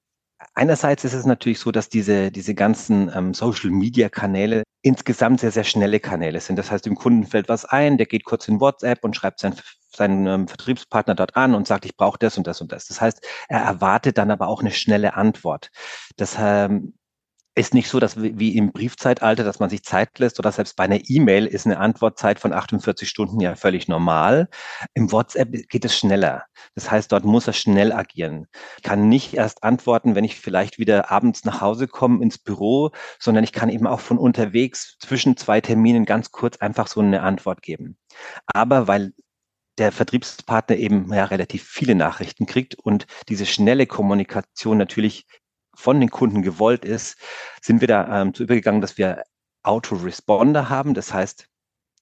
Einerseits 0.59 1.05
ist 1.05 1.13
es 1.13 1.25
natürlich 1.25 1.57
so, 1.57 1.71
dass 1.71 1.87
diese, 1.87 2.31
diese 2.31 2.53
ganzen 2.53 3.09
ähm, 3.15 3.33
Social-Media-Kanäle 3.33 4.63
insgesamt 4.81 5.39
sehr, 5.39 5.51
sehr 5.51 5.63
schnelle 5.63 6.01
Kanäle 6.01 6.41
sind. 6.41 6.57
Das 6.57 6.69
heißt, 6.69 6.85
dem 6.85 6.95
Kunden 6.95 7.25
fällt 7.25 7.47
was 7.47 7.63
ein, 7.63 7.97
der 7.97 8.07
geht 8.07 8.25
kurz 8.25 8.49
in 8.49 8.59
WhatsApp 8.59 9.05
und 9.05 9.15
schreibt 9.15 9.39
seinen, 9.39 9.55
seinen 9.95 10.27
ähm, 10.27 10.47
Vertriebspartner 10.49 11.15
dort 11.15 11.37
an 11.37 11.55
und 11.55 11.65
sagt, 11.65 11.85
ich 11.85 11.95
brauche 11.95 12.19
das 12.19 12.37
und 12.37 12.45
das 12.45 12.59
und 12.59 12.73
das. 12.73 12.87
Das 12.87 12.99
heißt, 12.99 13.25
er 13.47 13.61
erwartet 13.61 14.17
dann 14.17 14.31
aber 14.31 14.49
auch 14.49 14.59
eine 14.59 14.71
schnelle 14.71 15.13
Antwort. 15.13 15.71
Das 16.17 16.35
ähm, 16.37 16.93
ist 17.59 17.73
nicht 17.73 17.89
so, 17.89 17.99
dass 17.99 18.21
wie 18.21 18.55
im 18.55 18.71
Briefzeitalter, 18.71 19.43
dass 19.43 19.59
man 19.59 19.69
sich 19.69 19.83
Zeit 19.83 20.17
lässt 20.17 20.39
oder 20.39 20.51
selbst 20.51 20.77
bei 20.77 20.85
einer 20.85 21.01
E-Mail 21.09 21.45
ist 21.45 21.65
eine 21.65 21.77
Antwortzeit 21.77 22.39
von 22.39 22.53
48 22.53 23.07
Stunden 23.07 23.41
ja 23.41 23.55
völlig 23.55 23.89
normal. 23.89 24.47
Im 24.93 25.11
WhatsApp 25.11 25.51
geht 25.67 25.83
es 25.83 25.97
schneller. 25.97 26.45
Das 26.75 26.89
heißt, 26.89 27.11
dort 27.11 27.25
muss 27.25 27.47
er 27.47 27.53
schnell 27.53 27.91
agieren. 27.91 28.47
Ich 28.77 28.83
kann 28.83 29.09
nicht 29.09 29.33
erst 29.33 29.63
antworten, 29.63 30.15
wenn 30.15 30.23
ich 30.23 30.39
vielleicht 30.39 30.79
wieder 30.79 31.11
abends 31.11 31.43
nach 31.43 31.59
Hause 31.59 31.89
komme 31.89 32.23
ins 32.23 32.37
Büro, 32.37 32.91
sondern 33.19 33.43
ich 33.43 33.51
kann 33.51 33.69
eben 33.69 33.87
auch 33.87 33.99
von 33.99 34.17
unterwegs 34.17 34.95
zwischen 34.99 35.35
zwei 35.35 35.59
Terminen 35.59 36.05
ganz 36.05 36.31
kurz 36.31 36.57
einfach 36.57 36.87
so 36.87 37.01
eine 37.01 37.21
Antwort 37.21 37.61
geben. 37.61 37.97
Aber 38.47 38.87
weil 38.87 39.11
der 39.77 39.91
Vertriebspartner 39.91 40.77
eben 40.77 41.13
ja 41.13 41.25
relativ 41.25 41.63
viele 41.63 41.95
Nachrichten 41.95 42.45
kriegt 42.45 42.75
und 42.75 43.05
diese 43.27 43.45
schnelle 43.45 43.85
Kommunikation 43.85 44.77
natürlich 44.77 45.25
von 45.79 45.99
den 45.99 46.09
Kunden 46.09 46.41
gewollt 46.41 46.83
ist, 46.83 47.17
sind 47.61 47.81
wir 47.81 47.87
da 47.87 48.21
ähm, 48.21 48.33
zu 48.33 48.43
übergegangen, 48.43 48.81
dass 48.81 48.97
wir 48.97 49.23
Autoresponder 49.63 50.69
haben. 50.69 50.93
Das 50.93 51.13
heißt, 51.13 51.47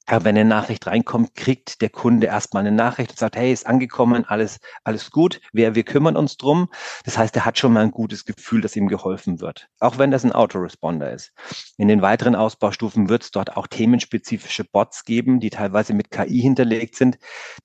wenn 0.10 0.38
eine 0.38 0.46
Nachricht 0.46 0.88
reinkommt, 0.88 1.36
kriegt 1.36 1.82
der 1.82 1.90
Kunde 1.90 2.28
erstmal 2.28 2.66
eine 2.66 2.76
Nachricht 2.76 3.12
und 3.12 3.20
sagt, 3.20 3.36
hey, 3.36 3.52
ist 3.52 3.68
angekommen, 3.68 4.24
alles, 4.26 4.60
alles 4.86 5.12
gut, 5.12 5.42
wir, 5.52 5.76
wir 5.76 5.84
kümmern 5.84 6.16
uns 6.16 6.38
drum. 6.38 6.70
Das 7.04 7.18
heißt, 7.18 7.36
er 7.36 7.46
hat 7.46 7.58
schon 7.58 7.74
mal 7.74 7.84
ein 7.84 7.92
gutes 7.92 8.24
Gefühl, 8.24 8.62
dass 8.62 8.78
ihm 8.78 8.88
geholfen 8.88 9.42
wird. 9.42 9.68
Auch 9.80 9.98
wenn 9.98 10.10
das 10.10 10.24
ein 10.24 10.32
Autoresponder 10.32 11.12
ist. 11.12 11.34
In 11.78 11.90
den 11.90 12.02
weiteren 12.02 12.36
Ausbaustufen 12.36 13.10
wird 13.10 13.24
es 13.24 13.32
dort 13.32 13.58
auch 13.58 13.68
themenspezifische 13.68 14.64
Bots 14.64 15.04
geben, 15.04 15.42
die 15.42 15.50
teilweise 15.50 15.94
mit 15.94 16.10
KI 16.10 16.40
hinterlegt 16.40 16.96
sind, 16.96 17.18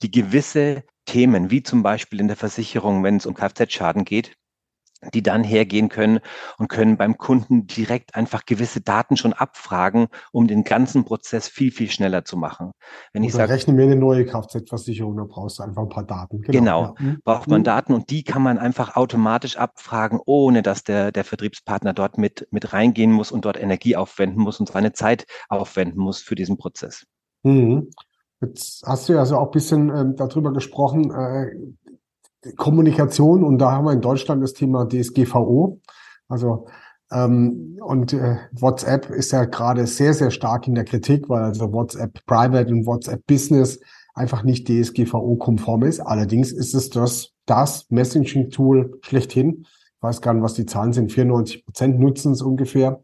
die 0.03 0.11
gewisse 0.11 0.83
Themen, 1.07 1.51
wie 1.51 1.63
zum 1.63 1.83
Beispiel 1.83 2.21
in 2.21 2.29
der 2.29 2.37
Versicherung, 2.37 3.05
wenn 3.05 3.17
es 3.17 3.27
um 3.27 3.35
Kfz-Schaden 3.35 4.05
geht, 4.05 4.37
die 5.15 5.23
dann 5.23 5.45
hergehen 5.45 5.89
können 5.89 6.21
und 6.59 6.69
können 6.69 6.97
beim 6.97 7.19
Kunden 7.19 7.67
direkt 7.67 8.15
einfach 8.15 8.45
gewisse 8.45 8.81
Daten 8.81 9.17
schon 9.17 9.33
abfragen, 9.33 10.09
um 10.31 10.47
den 10.47 10.65
ganzen 10.65 11.05
Prozess 11.05 11.49
viel, 11.49 11.73
viel 11.73 11.91
schneller 11.91 12.25
zu 12.25 12.37
machen. 12.37 12.73
Wenn 13.13 13.25
ich 13.25 13.33
sage, 13.33 13.53
rechne 13.53 13.75
mir 13.75 13.85
eine 13.85 13.97
neue 13.97 14.25
Kfz-Versicherung, 14.25 15.17
da 15.17 15.25
brauchst 15.25 15.59
du 15.59 15.65
einfach 15.65 15.83
ein 15.83 15.89
paar 15.89 16.05
Daten. 16.05 16.43
Genau, 16.43 16.53
genau 16.53 16.83
ja. 16.83 16.95
Hm. 16.99 17.19
braucht 17.25 17.49
man 17.49 17.59
hm. 17.59 17.65
Daten 17.65 17.95
und 17.95 18.11
die 18.11 18.23
kann 18.25 18.43
man 18.43 18.59
einfach 18.59 18.97
automatisch 18.97 19.57
abfragen, 19.57 20.21
ohne 20.25 20.63
dass 20.63 20.85
der, 20.85 21.13
der 21.13 21.25
Vertriebspartner 21.25 21.93
dort 21.93 22.19
mit, 22.19 22.47
mit 22.51 22.73
reingehen 22.73 23.13
muss 23.13 23.33
und 23.33 23.45
dort 23.45 23.61
Energie 23.61 23.97
aufwenden 23.97 24.43
muss 24.43 24.61
und 24.61 24.69
seine 24.69 24.93
Zeit 24.93 25.27
aufwenden 25.49 26.01
muss 26.01 26.21
für 26.21 26.35
diesen 26.35 26.59
Prozess. 26.59 27.05
Mhm. 27.43 27.91
Jetzt 28.43 28.83
hast 28.85 29.09
du 29.09 29.13
ja 29.13 29.25
so 29.25 29.37
auch 29.37 29.47
ein 29.47 29.51
bisschen 29.53 29.89
ähm, 29.97 30.17
darüber 30.17 30.53
gesprochen, 30.53 31.13
äh, 31.13 31.55
Kommunikation 32.57 33.45
und 33.45 33.59
da 33.59 33.73
haben 33.73 33.85
wir 33.85 33.93
in 33.93 34.01
Deutschland 34.01 34.43
das 34.43 34.53
Thema 34.53 34.89
DSGVO. 34.89 35.81
Also 36.29 36.67
ähm, 37.13 37.79
und 37.81 38.13
äh, 38.13 38.37
WhatsApp 38.53 39.11
ist 39.11 39.33
ja 39.33 39.45
gerade 39.45 39.87
sehr, 39.87 40.15
sehr 40.15 40.31
stark 40.31 40.67
in 40.67 40.75
der 40.75 40.85
Kritik, 40.85 41.29
weil 41.29 41.43
also 41.43 41.73
WhatsApp 41.73 42.25
Private 42.27 42.73
und 42.73 42.87
WhatsApp 42.87 43.27
Business 43.27 43.79
einfach 44.15 44.43
nicht 44.43 44.69
DSGVO-konform 44.69 45.85
ist. 45.85 46.01
Allerdings 46.01 46.53
ist 46.53 46.75
es 46.75 46.91
das, 46.91 47.31
das 47.47 47.87
Messaging-Tool 47.91 48.99
schlechthin. 49.03 49.67
Ich 49.67 50.03
weiß 50.03 50.21
gar 50.21 50.35
nicht, 50.35 50.43
was 50.43 50.55
die 50.55 50.67
Zahlen 50.67 50.93
sind. 50.93 51.13
94 51.13 51.65
Prozent 51.65 52.01
nutzen 52.01 52.33
es 52.33 52.43
ungefähr. 52.43 53.03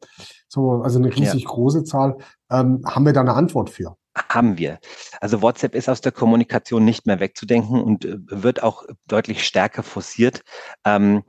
So, 0.49 0.83
also 0.83 0.99
eine 0.99 1.15
riesig 1.15 1.43
ja. 1.43 1.49
große 1.49 1.85
Zahl. 1.85 2.17
Ähm, 2.51 2.83
haben 2.85 3.05
wir 3.05 3.13
da 3.13 3.21
eine 3.21 3.35
Antwort 3.35 3.71
für? 3.71 3.97
Haben 4.29 4.59
wir. 4.59 4.79
Also 5.21 5.43
WhatsApp 5.43 5.75
ist 5.75 5.89
aus 5.89 6.01
der 6.01 6.13
Kommunikation 6.13 6.85
nicht 6.85 7.07
mehr 7.07 7.21
wegzudenken 7.21 7.81
und 7.81 8.05
äh, 8.05 8.17
wird 8.29 8.63
auch 8.63 8.85
deutlich 9.07 9.45
stärker 9.45 9.83
forciert. 9.83 10.43
Ähm, 10.85 11.25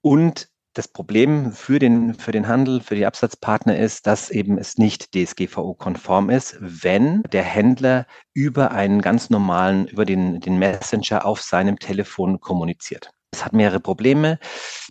und 0.00 0.48
das 0.74 0.88
Problem 0.88 1.52
für 1.52 1.78
den, 1.78 2.14
für 2.14 2.32
den 2.32 2.48
Handel, 2.48 2.80
für 2.80 2.94
die 2.94 3.04
Absatzpartner 3.04 3.76
ist, 3.76 4.06
dass 4.06 4.30
eben 4.30 4.56
es 4.56 4.78
nicht 4.78 5.14
DSGVO-konform 5.14 6.30
ist, 6.30 6.56
wenn 6.60 7.22
der 7.24 7.42
Händler 7.42 8.06
über 8.32 8.70
einen 8.70 9.02
ganz 9.02 9.28
normalen, 9.28 9.86
über 9.86 10.06
den, 10.06 10.40
den 10.40 10.58
Messenger 10.58 11.26
auf 11.26 11.42
seinem 11.42 11.78
Telefon 11.78 12.40
kommuniziert. 12.40 13.10
Es 13.34 13.46
hat 13.46 13.54
mehrere 13.54 13.80
Probleme, 13.80 14.38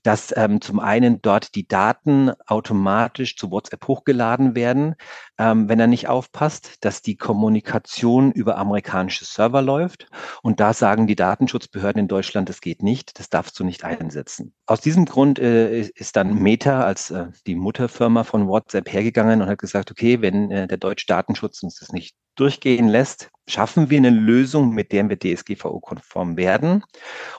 dass 0.02 0.34
ähm, 0.36 0.62
zum 0.62 0.80
einen 0.80 1.22
dort 1.22 1.54
die 1.54 1.68
Daten 1.68 2.32
automatisch 2.48 3.38
zu 3.38 3.52
WhatsApp 3.52 3.88
hochgeladen 3.88 4.56
werden, 4.56 4.96
ähm, 5.38 5.70
wenn 5.70 5.80
er 5.80 5.86
nicht 5.86 6.08
aufpasst, 6.08 6.84
dass 6.84 7.04
die 7.04 7.18
Kommunikation 7.18 8.32
über 8.32 8.58
amerikanische 8.58 9.26
Server 9.26 9.62
läuft. 9.62 10.08
Und 10.42 10.60
da 10.60 10.74
sagen 10.74 11.06
die 11.06 11.16
Datenschutzbehörden 11.16 12.00
in 12.00 12.08
Deutschland, 12.08 12.50
das 12.50 12.62
geht 12.62 12.82
nicht, 12.82 13.20
das 13.20 13.30
darfst 13.30 13.60
du 13.60 13.64
nicht 13.64 13.84
einsetzen. 13.84 14.56
Aus 14.66 14.82
diesem 14.82 15.06
Grund 15.06 15.38
äh, 15.38 15.82
ist 15.82 16.16
dann 16.16 16.34
Meta 16.34 16.84
als 16.84 17.12
äh, 17.12 17.28
die 17.46 17.56
Mutterfirma 17.56 18.24
von 18.24 18.48
WhatsApp 18.48 18.92
hergegangen 18.92 19.44
und 19.44 19.50
hat 19.50 19.60
gesagt, 19.60 19.92
okay, 19.92 20.22
wenn 20.22 20.50
äh, 20.50 20.68
der 20.68 20.78
deutsche 20.78 21.06
Datenschutz 21.06 21.62
uns 21.62 21.80
das 21.80 21.92
nicht 21.92 22.16
durchgehen 22.42 22.88
lässt, 22.88 23.30
schaffen 23.48 23.90
wir 23.90 23.98
eine 23.98 24.10
Lösung, 24.10 24.74
mit 24.74 24.92
der 24.92 25.08
wir 25.10 25.20
DSGVO-konform 25.20 26.38
werden. 26.38 26.84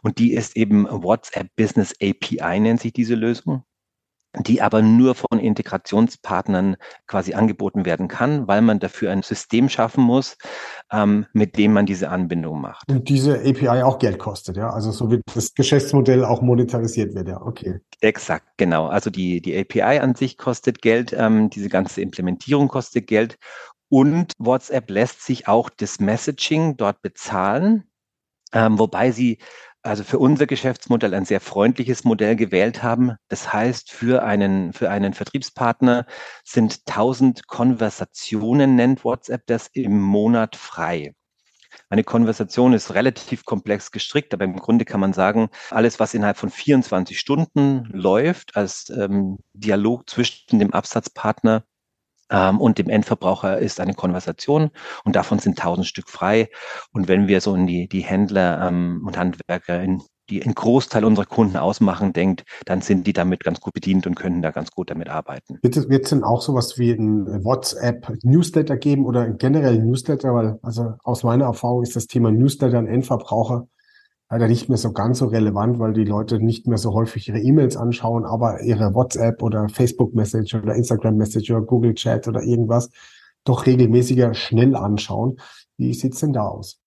Und 0.03 0.19
die 0.19 0.33
ist 0.33 0.57
eben 0.57 0.87
WhatsApp 0.89 1.49
Business 1.57 1.95
API, 2.01 2.61
nennt 2.61 2.81
sich 2.81 2.93
diese 2.93 3.15
Lösung 3.15 3.65
die 4.39 4.63
aber 4.63 4.81
nur 4.81 5.15
von 5.15 5.39
Integrationspartnern 5.39 6.77
quasi 7.07 7.35
angeboten 7.35 7.85
werden 7.85 8.09
kann, 8.09 8.49
weil 8.49 8.63
man 8.63 8.79
dafür 8.79 9.11
ein 9.13 9.23
System 9.23 9.69
schaffen 9.69 10.03
muss, 10.03 10.39
ähm, 10.91 11.27
mit 11.33 11.59
dem 11.59 11.75
man 11.75 11.85
diese 11.85 12.09
Anbindung 12.09 12.61
macht. 12.61 12.91
Und 12.91 13.09
diese 13.09 13.41
API 13.41 13.83
auch 13.83 13.99
Geld 13.99 14.19
kostet, 14.19 14.57
ja? 14.57 14.71
Also 14.71 14.91
so 14.91 15.11
wie 15.11 15.21
das 15.35 15.55
Geschäftsmodell 15.55 16.25
auch 16.25 16.41
monetarisiert 16.41 17.15
wird, 17.15 17.29
ja, 17.29 17.43
okay. 17.43 17.81
Exakt, 18.01 18.47
genau. 18.57 18.87
Also 18.87 19.11
die, 19.11 19.43
die 19.43 19.57
API 19.59 20.01
an 20.01 20.15
sich 20.15 20.39
kostet 20.39 20.81
Geld, 20.81 21.15
ähm, 21.17 21.51
diese 21.51 21.69
ganze 21.69 22.01
Implementierung 22.01 22.69
kostet 22.69 23.07
Geld 23.07 23.39
und 23.93 24.33
WhatsApp 24.39 24.89
lässt 24.89 25.21
sich 25.23 25.49
auch 25.49 25.69
das 25.69 26.01
Messaging 26.01 26.79
dort 26.79 27.03
bezahlen, 27.03 27.85
ähm, 28.55 28.79
wobei 28.79 29.11
sie 29.11 29.37
also 29.83 30.03
für 30.03 30.19
unser 30.19 30.47
Geschäftsmodell 30.47 31.13
ein 31.13 31.27
sehr 31.27 31.41
freundliches 31.41 32.03
Modell 32.03 32.35
gewählt 32.35 32.83
haben. 32.83 33.17
Das 33.29 33.53
heißt, 33.53 33.93
für 33.93 34.23
einen, 34.23 34.73
für 34.73 34.89
einen 34.89 35.13
Vertriebspartner 35.13 36.07
sind 36.43 36.81
1000 36.89 37.47
Konversationen, 37.49 38.77
nennt 38.77 39.05
WhatsApp 39.05 39.43
das, 39.47 39.67
im 39.75 40.01
Monat 40.01 40.57
frei. 40.57 41.15
Eine 41.91 42.05
Konversation 42.05 42.73
ist 42.73 42.95
relativ 42.95 43.45
komplex 43.45 43.91
gestrickt, 43.91 44.33
aber 44.33 44.45
im 44.45 44.57
Grunde 44.57 44.87
kann 44.87 45.01
man 45.01 45.13
sagen, 45.13 45.51
alles, 45.69 46.01
was 46.01 46.15
innerhalb 46.15 46.39
von 46.39 46.49
24 46.49 47.21
Stunden 47.21 47.91
läuft 47.93 48.57
als 48.57 48.89
ähm, 48.89 49.37
Dialog 49.53 50.09
zwischen 50.09 50.59
dem 50.61 50.73
Absatzpartner 50.73 51.65
und 52.33 52.79
dem 52.79 52.89
Endverbraucher 52.89 53.59
ist 53.59 53.81
eine 53.81 53.95
Konversation 53.95 54.71
und 55.05 55.17
davon 55.17 55.39
sind 55.39 55.59
tausend 55.59 55.87
Stück 55.87 56.09
frei. 56.09 56.49
Und 56.93 57.09
wenn 57.09 57.29
wir 57.29 57.41
so 57.41 57.55
in 57.55 57.67
die, 57.67 57.89
die 57.89 58.01
Händler 58.01 58.69
ähm, 58.69 59.03
und 59.07 59.19
Handwerker 59.19 59.83
in 59.83 60.03
die 60.31 60.43
einen 60.43 60.55
Großteil 60.55 61.05
unserer 61.05 61.27
Kunden 61.27 61.57
ausmachen, 61.57 62.13
denkt, 62.13 62.45
dann 62.65 62.81
sind 62.81 63.07
die 63.07 63.13
damit 63.13 63.45
ganz 63.45 63.61
gut 63.61 63.75
bedient 63.75 64.07
und 64.07 64.15
können 64.15 64.41
da 64.41 64.51
ganz 64.51 64.71
gut 64.71 64.91
damit 64.91 65.09
arbeiten. 65.09 65.59
Wird 65.63 65.77
es, 65.77 65.89
wird 65.89 66.05
es 66.05 66.11
denn 66.11 66.25
auch 66.25 66.41
sowas 66.41 66.79
wie 66.79 66.93
ein 66.93 67.45
WhatsApp-Newsletter 67.45 68.77
geben 68.77 69.05
oder 69.05 69.29
generell 69.31 69.79
Newsletter? 69.79 70.35
Weil, 70.35 70.59
also 70.63 70.95
aus 71.03 71.23
meiner 71.25 71.47
Erfahrung 71.47 71.83
ist 71.83 71.97
das 71.97 72.07
Thema 72.07 72.31
Newsletter 72.31 72.79
an 72.79 72.87
Endverbraucher 72.87 73.67
leider 74.33 74.49
nicht 74.49 74.71
mehr 74.71 74.79
so 74.79 74.93
ganz 74.93 75.19
so 75.19 75.27
relevant, 75.27 75.79
weil 75.79 75.93
die 75.93 76.05
Leute 76.05 76.41
nicht 76.41 76.67
mehr 76.67 76.79
so 76.79 76.95
häufig 76.95 77.29
ihre 77.29 77.39
E-Mails 77.39 77.77
anschauen, 77.77 78.25
aber 78.25 78.63
ihre 78.63 78.95
WhatsApp 78.95 79.43
oder 79.43 79.69
Facebook 79.69 80.15
Message 80.15 80.55
oder 80.55 80.75
Instagram 80.75 81.17
Message 81.19 81.51
oder 81.51 81.61
Google 81.61 81.93
Chat 81.93 82.27
oder 82.27 82.43
irgendwas 82.43 82.89
doch 83.45 83.67
regelmäßiger 83.67 84.33
schnell 84.33 84.75
anschauen. 84.75 85.37
Wie 85.77 85.93
sieht's 85.93 86.21
denn 86.21 86.33
da 86.33 86.47
aus? 86.47 86.82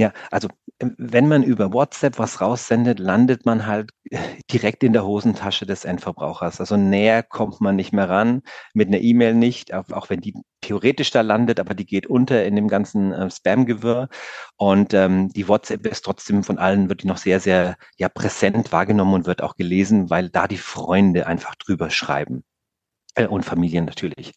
Ja, 0.00 0.14
also 0.30 0.48
ähm, 0.80 0.94
wenn 0.96 1.28
man 1.28 1.42
über 1.42 1.74
WhatsApp 1.74 2.18
was 2.18 2.40
raussendet, 2.40 2.98
landet 2.98 3.44
man 3.44 3.66
halt 3.66 3.90
äh, 4.10 4.16
direkt 4.50 4.82
in 4.82 4.94
der 4.94 5.04
Hosentasche 5.04 5.66
des 5.66 5.84
Endverbrauchers. 5.84 6.58
Also 6.58 6.78
näher 6.78 7.22
kommt 7.22 7.60
man 7.60 7.76
nicht 7.76 7.92
mehr 7.92 8.08
ran, 8.08 8.40
mit 8.72 8.88
einer 8.88 9.02
E-Mail 9.02 9.34
nicht, 9.34 9.74
auch 9.74 10.08
wenn 10.08 10.22
die 10.22 10.32
theoretisch 10.62 11.10
da 11.10 11.20
landet, 11.20 11.60
aber 11.60 11.74
die 11.74 11.84
geht 11.84 12.06
unter 12.06 12.46
in 12.46 12.56
dem 12.56 12.68
ganzen 12.68 13.12
äh, 13.12 13.30
Spam-Gewirr. 13.30 14.08
Und 14.56 14.94
ähm, 14.94 15.28
die 15.34 15.48
WhatsApp 15.48 15.86
ist 15.86 16.02
trotzdem 16.02 16.44
von 16.44 16.56
allen, 16.56 16.88
wird 16.88 17.02
die 17.02 17.06
noch 17.06 17.18
sehr, 17.18 17.38
sehr 17.38 17.76
ja, 17.98 18.08
präsent 18.08 18.72
wahrgenommen 18.72 19.12
und 19.12 19.26
wird 19.26 19.42
auch 19.42 19.56
gelesen, 19.56 20.08
weil 20.08 20.30
da 20.30 20.48
die 20.48 20.56
Freunde 20.56 21.26
einfach 21.26 21.56
drüber 21.56 21.90
schreiben. 21.90 22.42
Äh, 23.16 23.26
und 23.26 23.44
Familien 23.44 23.84
natürlich. 23.84 24.32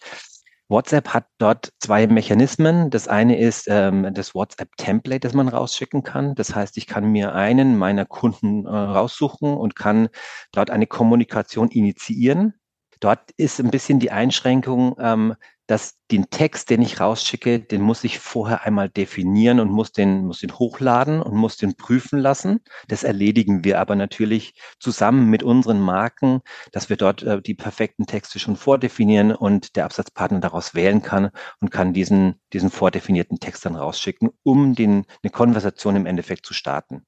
WhatsApp 0.73 1.09
hat 1.09 1.27
dort 1.37 1.71
zwei 1.79 2.07
Mechanismen. 2.07 2.89
Das 2.89 3.07
eine 3.07 3.37
ist 3.37 3.67
ähm, 3.69 4.11
das 4.11 4.33
WhatsApp-Template, 4.33 5.19
das 5.19 5.35
man 5.35 5.47
rausschicken 5.47 6.01
kann. 6.01 6.33
Das 6.33 6.55
heißt, 6.55 6.77
ich 6.77 6.87
kann 6.87 7.11
mir 7.11 7.35
einen 7.35 7.77
meiner 7.77 8.05
Kunden 8.05 8.65
äh, 8.65 8.69
raussuchen 8.69 9.53
und 9.53 9.75
kann 9.75 10.09
dort 10.51 10.71
eine 10.71 10.87
Kommunikation 10.87 11.69
initiieren. 11.69 12.55
Dort 12.99 13.29
ist 13.37 13.59
ein 13.59 13.69
bisschen 13.69 13.99
die 13.99 14.09
Einschränkung, 14.09 14.95
ähm, 14.97 15.35
dass 15.67 15.95
den 16.11 16.29
Text, 16.29 16.69
den 16.69 16.81
ich 16.81 16.99
rausschicke, 16.99 17.59
den 17.59 17.81
muss 17.81 18.03
ich 18.03 18.19
vorher 18.19 18.63
einmal 18.63 18.89
definieren 18.89 19.59
und 19.59 19.71
muss 19.71 19.91
den, 19.91 20.25
muss 20.25 20.39
den 20.39 20.53
hochladen 20.57 21.21
und 21.21 21.35
muss 21.35 21.57
den 21.57 21.75
prüfen 21.75 22.19
lassen. 22.19 22.59
Das 22.87 23.03
erledigen 23.03 23.63
wir 23.63 23.79
aber 23.79 23.95
natürlich 23.95 24.53
zusammen 24.79 25.29
mit 25.29 25.43
unseren 25.43 25.79
Marken, 25.79 26.41
dass 26.71 26.89
wir 26.89 26.97
dort 26.97 27.23
äh, 27.23 27.41
die 27.41 27.55
perfekten 27.55 28.05
Texte 28.05 28.39
schon 28.39 28.55
vordefinieren 28.55 29.33
und 29.33 29.75
der 29.75 29.85
Absatzpartner 29.85 30.39
daraus 30.39 30.75
wählen 30.75 31.01
kann 31.01 31.31
und 31.59 31.71
kann 31.71 31.93
diesen, 31.93 32.41
diesen 32.51 32.69
vordefinierten 32.69 33.39
Text 33.39 33.65
dann 33.65 33.75
rausschicken, 33.75 34.29
um 34.43 34.75
den, 34.75 35.05
eine 35.23 35.31
Konversation 35.31 35.95
im 35.95 36.05
Endeffekt 36.05 36.45
zu 36.45 36.53
starten. 36.53 37.05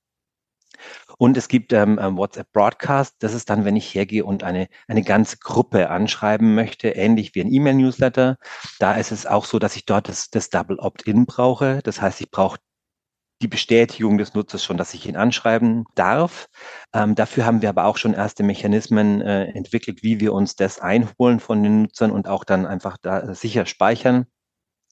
Und 1.17 1.37
es 1.37 1.47
gibt 1.47 1.73
ähm, 1.73 1.99
ähm, 2.01 2.17
WhatsApp 2.17 2.51
Broadcast. 2.51 3.15
Das 3.19 3.33
ist 3.33 3.49
dann, 3.49 3.65
wenn 3.65 3.75
ich 3.75 3.93
hergehe 3.93 4.25
und 4.25 4.43
eine, 4.43 4.67
eine 4.87 5.03
ganze 5.03 5.37
Gruppe 5.37 5.89
anschreiben 5.89 6.55
möchte, 6.55 6.89
ähnlich 6.89 7.35
wie 7.35 7.41
ein 7.41 7.53
E-Mail-Newsletter. 7.53 8.37
Da 8.79 8.93
ist 8.95 9.11
es 9.11 9.25
auch 9.25 9.45
so, 9.45 9.59
dass 9.59 9.75
ich 9.75 9.85
dort 9.85 10.09
das, 10.09 10.29
das 10.29 10.49
Double 10.49 10.79
Opt-in 10.79 11.25
brauche. 11.25 11.81
Das 11.83 12.01
heißt, 12.01 12.21
ich 12.21 12.31
brauche 12.31 12.57
die 13.41 13.47
Bestätigung 13.47 14.17
des 14.17 14.33
Nutzers 14.33 14.63
schon, 14.63 14.77
dass 14.77 14.93
ich 14.93 15.05
ihn 15.07 15.17
anschreiben 15.17 15.85
darf. 15.95 16.47
Ähm, 16.93 17.15
dafür 17.15 17.45
haben 17.45 17.61
wir 17.61 17.69
aber 17.69 17.85
auch 17.85 17.97
schon 17.97 18.13
erste 18.13 18.43
Mechanismen 18.43 19.21
äh, 19.21 19.45
entwickelt, 19.45 20.03
wie 20.03 20.19
wir 20.19 20.33
uns 20.33 20.55
das 20.55 20.79
einholen 20.79 21.39
von 21.39 21.61
den 21.61 21.83
Nutzern 21.83 22.11
und 22.11 22.27
auch 22.27 22.43
dann 22.43 22.65
einfach 22.65 22.97
da 23.01 23.33
sicher 23.35 23.65
speichern. 23.65 24.27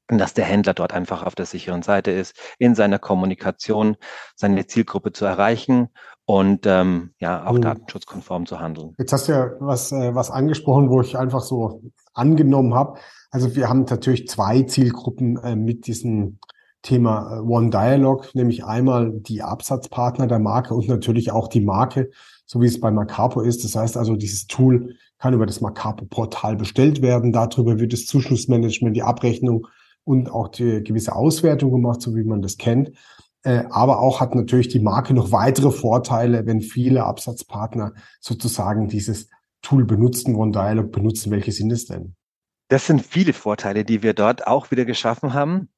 Dass 0.07 0.33
der 0.33 0.45
Händler 0.45 0.73
dort 0.73 0.93
einfach 0.93 1.23
auf 1.23 1.35
der 1.35 1.45
sicheren 1.45 1.81
Seite 1.81 2.11
ist, 2.11 2.35
in 2.59 2.75
seiner 2.75 2.99
Kommunikation 2.99 3.95
seine 4.35 4.67
Zielgruppe 4.67 5.13
zu 5.13 5.25
erreichen 5.25 5.89
und 6.25 6.65
ähm, 6.65 7.11
ja 7.19 7.45
auch 7.45 7.55
hm. 7.55 7.61
datenschutzkonform 7.61 8.45
zu 8.45 8.59
handeln. 8.59 8.95
Jetzt 8.97 9.13
hast 9.13 9.27
du 9.27 9.33
ja 9.33 9.51
was, 9.59 9.91
äh, 9.91 10.15
was 10.15 10.31
angesprochen, 10.31 10.89
wo 10.89 11.01
ich 11.01 11.17
einfach 11.17 11.41
so 11.41 11.81
angenommen 12.13 12.73
habe. 12.73 12.99
Also 13.31 13.55
wir 13.55 13.69
haben 13.69 13.85
natürlich 13.89 14.27
zwei 14.27 14.61
Zielgruppen 14.63 15.37
äh, 15.37 15.55
mit 15.55 15.87
diesem 15.87 16.39
Thema 16.81 17.37
äh, 17.37 17.39
One 17.39 17.69
Dialog, 17.69 18.33
nämlich 18.35 18.63
einmal 18.63 19.11
die 19.11 19.41
Absatzpartner 19.41 20.27
der 20.27 20.39
Marke 20.39 20.75
und 20.75 20.87
natürlich 20.87 21.31
auch 21.31 21.47
die 21.47 21.61
Marke, 21.61 22.11
so 22.45 22.61
wie 22.61 22.67
es 22.67 22.79
bei 22.79 22.91
Macapo 22.91 23.41
ist. 23.41 23.63
Das 23.63 23.75
heißt 23.75 23.97
also, 23.97 24.15
dieses 24.15 24.47
Tool 24.47 24.95
kann 25.17 25.33
über 25.33 25.45
das 25.45 25.61
Macapo-Portal 25.61 26.57
bestellt 26.57 27.01
werden. 27.01 27.31
Darüber 27.31 27.79
wird 27.79 27.93
das 27.93 28.05
Zuschussmanagement, 28.05 28.95
die 28.95 29.03
Abrechnung 29.03 29.67
und 30.05 30.29
auch 30.29 30.49
die 30.49 30.83
gewisse 30.83 31.15
Auswertung 31.15 31.71
gemacht, 31.71 32.01
so 32.01 32.15
wie 32.15 32.23
man 32.23 32.41
das 32.41 32.57
kennt. 32.57 32.91
Äh, 33.43 33.65
aber 33.69 33.99
auch 33.99 34.21
hat 34.21 34.35
natürlich 34.35 34.69
die 34.69 34.79
Marke 34.79 35.13
noch 35.13 35.31
weitere 35.31 35.71
Vorteile, 35.71 36.45
wenn 36.45 36.61
viele 36.61 37.03
Absatzpartner 37.03 37.93
sozusagen 38.19 38.87
dieses 38.87 39.29
Tool 39.61 39.85
benutzen, 39.85 40.35
One 40.35 40.51
Dialog 40.51 40.91
benutzen. 40.91 41.31
Welche 41.31 41.51
sind 41.51 41.71
es 41.71 41.85
denn? 41.85 42.15
Das 42.69 42.87
sind 42.87 43.05
viele 43.05 43.33
Vorteile, 43.33 43.83
die 43.83 44.01
wir 44.01 44.13
dort 44.13 44.47
auch 44.47 44.71
wieder 44.71 44.85
geschaffen 44.85 45.33
haben. 45.33 45.69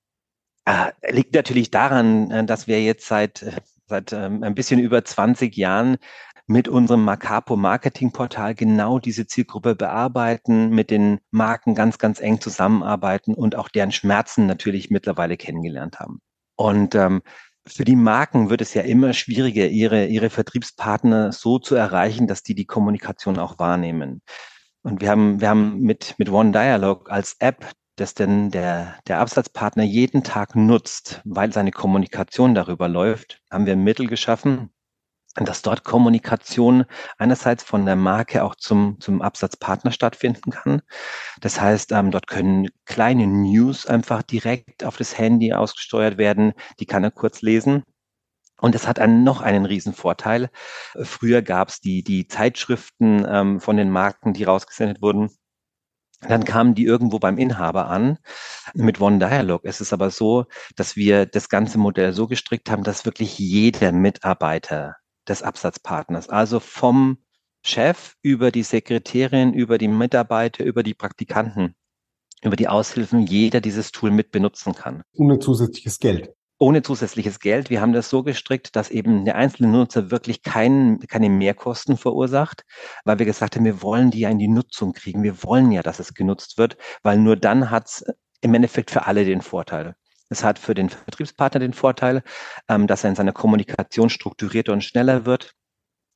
Äh, 0.65 0.91
liegt 1.11 1.33
natürlich 1.33 1.71
daran, 1.71 2.31
äh, 2.31 2.45
dass 2.45 2.67
wir 2.67 2.81
jetzt 2.83 3.07
seit, 3.07 3.45
seit 3.87 4.13
ähm, 4.13 4.43
ein 4.43 4.55
bisschen 4.55 4.79
über 4.79 5.03
20 5.03 5.55
Jahren 5.55 5.97
mit 6.47 6.67
unserem 6.67 7.03
Macapo 7.03 7.55
Marketing 7.55 8.11
Portal 8.11 8.53
genau 8.53 8.99
diese 8.99 9.25
Zielgruppe 9.25 9.75
bearbeiten, 9.75 10.69
mit 10.69 10.91
den 10.91 11.19
Marken 11.31 11.73
ganz, 11.73 11.97
ganz 11.97 12.19
eng 12.19 12.39
zusammenarbeiten 12.39 13.33
und 13.33 13.55
auch 13.55 13.69
deren 13.69 13.91
Schmerzen 13.91 14.45
natürlich 14.45 14.89
mittlerweile 14.89 15.37
kennengelernt 15.37 15.99
haben. 15.99 16.21
Und 16.55 16.95
ähm, 16.95 17.21
für 17.67 17.83
die 17.83 17.95
Marken 17.95 18.49
wird 18.49 18.61
es 18.61 18.75
ja 18.75 18.83
immer 18.83 19.13
schwieriger, 19.13 19.67
ihre, 19.67 20.05
ihre 20.05 20.29
Vertriebspartner 20.29 21.31
so 21.31 21.57
zu 21.57 21.75
erreichen, 21.75 22.27
dass 22.27 22.43
die 22.43 22.53
die 22.53 22.65
Kommunikation 22.65 23.39
auch 23.39 23.57
wahrnehmen. 23.57 24.21
Und 24.83 25.01
wir 25.01 25.09
haben, 25.09 25.41
wir 25.41 25.49
haben 25.49 25.79
mit, 25.79 26.13
mit 26.19 26.29
One 26.29 26.51
Dialog 26.51 27.09
als 27.09 27.37
App, 27.39 27.71
das 27.95 28.13
denn 28.13 28.51
der, 28.51 28.99
der 29.07 29.19
Absatzpartner 29.19 29.83
jeden 29.83 30.23
Tag 30.23 30.55
nutzt, 30.55 31.21
weil 31.25 31.51
seine 31.51 31.71
Kommunikation 31.71 32.53
darüber 32.53 32.87
läuft, 32.87 33.41
haben 33.49 33.65
wir 33.65 33.73
ein 33.73 33.83
Mittel 33.83 34.07
geschaffen, 34.07 34.69
dass 35.35 35.61
dort 35.61 35.83
Kommunikation 35.83 36.85
einerseits 37.17 37.63
von 37.63 37.85
der 37.85 37.97
Marke 37.97 38.43
auch 38.43 38.55
zum, 38.55 38.97
zum 38.99 39.21
Absatzpartner 39.21 39.91
stattfinden 39.91 40.51
kann. 40.51 40.81
Das 41.41 41.59
heißt, 41.59 41.91
ähm, 41.91 42.11
dort 42.11 42.27
können 42.27 42.69
kleine 42.85 43.27
News 43.27 43.85
einfach 43.85 44.23
direkt 44.23 44.85
auf 44.85 44.97
das 44.97 45.17
Handy 45.17 45.53
ausgesteuert 45.53 46.17
werden. 46.17 46.53
Die 46.79 46.85
kann 46.85 47.03
er 47.03 47.11
kurz 47.11 47.41
lesen. 47.41 47.83
Und 48.61 48.73
es 48.73 48.87
hat 48.87 48.99
einen, 48.99 49.23
noch 49.25 49.41
einen 49.41 49.65
riesen 49.65 49.93
Vorteil. 49.93 50.49
Früher 51.01 51.41
gab 51.41 51.67
es 51.67 51.81
die, 51.81 52.03
die 52.03 52.27
Zeitschriften 52.27 53.25
ähm, 53.29 53.59
von 53.59 53.75
den 53.75 53.91
Marken, 53.91 54.33
die 54.33 54.45
rausgesendet 54.45 55.01
wurden. 55.01 55.29
Dann 56.21 56.45
kamen 56.45 56.73
die 56.73 56.85
irgendwo 56.85 57.19
beim 57.19 57.37
Inhaber 57.37 57.87
an. 57.87 58.17
Mit 58.73 59.01
One 59.01 59.19
Dialog 59.19 59.65
ist 59.65 59.81
es 59.81 59.91
aber 59.91 60.09
so, 60.09 60.45
dass 60.77 60.95
wir 60.95 61.25
das 61.25 61.49
ganze 61.49 61.77
Modell 61.77 62.13
so 62.13 62.27
gestrickt 62.27 62.69
haben, 62.69 62.83
dass 62.83 63.05
wirklich 63.05 63.37
jeder 63.37 63.91
Mitarbeiter 63.91 64.95
des 65.27 65.43
Absatzpartners. 65.43 66.29
Also 66.29 66.59
vom 66.59 67.17
Chef 67.63 68.15
über 68.21 68.51
die 68.51 68.63
Sekretärin, 68.63 69.53
über 69.53 69.77
die 69.77 69.87
Mitarbeiter, 69.87 70.63
über 70.63 70.83
die 70.83 70.93
Praktikanten, 70.93 71.75
über 72.43 72.55
die 72.55 72.67
Aushilfen, 72.67 73.25
jeder 73.25 73.59
dieses 73.59 73.91
Tool 73.91 74.11
mit 74.11 74.31
benutzen 74.31 74.75
kann. 74.75 75.01
Ohne 75.13 75.39
zusätzliches 75.39 75.99
Geld. 75.99 76.33
Ohne 76.57 76.83
zusätzliches 76.83 77.39
Geld. 77.39 77.69
Wir 77.69 77.81
haben 77.81 77.91
das 77.91 78.09
so 78.09 78.23
gestrickt, 78.23 78.75
dass 78.75 78.89
eben 78.89 79.25
der 79.25 79.35
einzelne 79.35 79.69
Nutzer 79.69 80.11
wirklich 80.11 80.41
kein, 80.43 80.99
keine 80.99 81.29
Mehrkosten 81.29 81.97
verursacht, 81.97 82.63
weil 83.03 83.19
wir 83.19 83.25
gesagt 83.25 83.55
haben, 83.55 83.65
wir 83.65 83.81
wollen 83.81 84.11
die 84.11 84.19
ja 84.19 84.29
in 84.29 84.39
die 84.39 84.47
Nutzung 84.47 84.93
kriegen. 84.93 85.23
Wir 85.23 85.43
wollen 85.43 85.71
ja, 85.71 85.81
dass 85.81 85.99
es 85.99 86.13
genutzt 86.13 86.57
wird, 86.57 86.77
weil 87.03 87.17
nur 87.17 87.35
dann 87.35 87.71
hat 87.71 87.87
es 87.87 88.05
im 88.41 88.53
Endeffekt 88.53 88.91
für 88.91 89.05
alle 89.05 89.25
den 89.25 89.41
Vorteil. 89.41 89.95
Es 90.29 90.43
hat 90.43 90.59
für 90.59 90.73
den 90.73 90.89
Vertriebspartner 90.89 91.59
den 91.59 91.73
Vorteil, 91.73 92.23
ähm, 92.67 92.87
dass 92.87 93.03
er 93.03 93.11
in 93.11 93.15
seiner 93.15 93.33
Kommunikation 93.33 94.09
strukturierter 94.09 94.73
und 94.73 94.83
schneller 94.83 95.25
wird. 95.25 95.53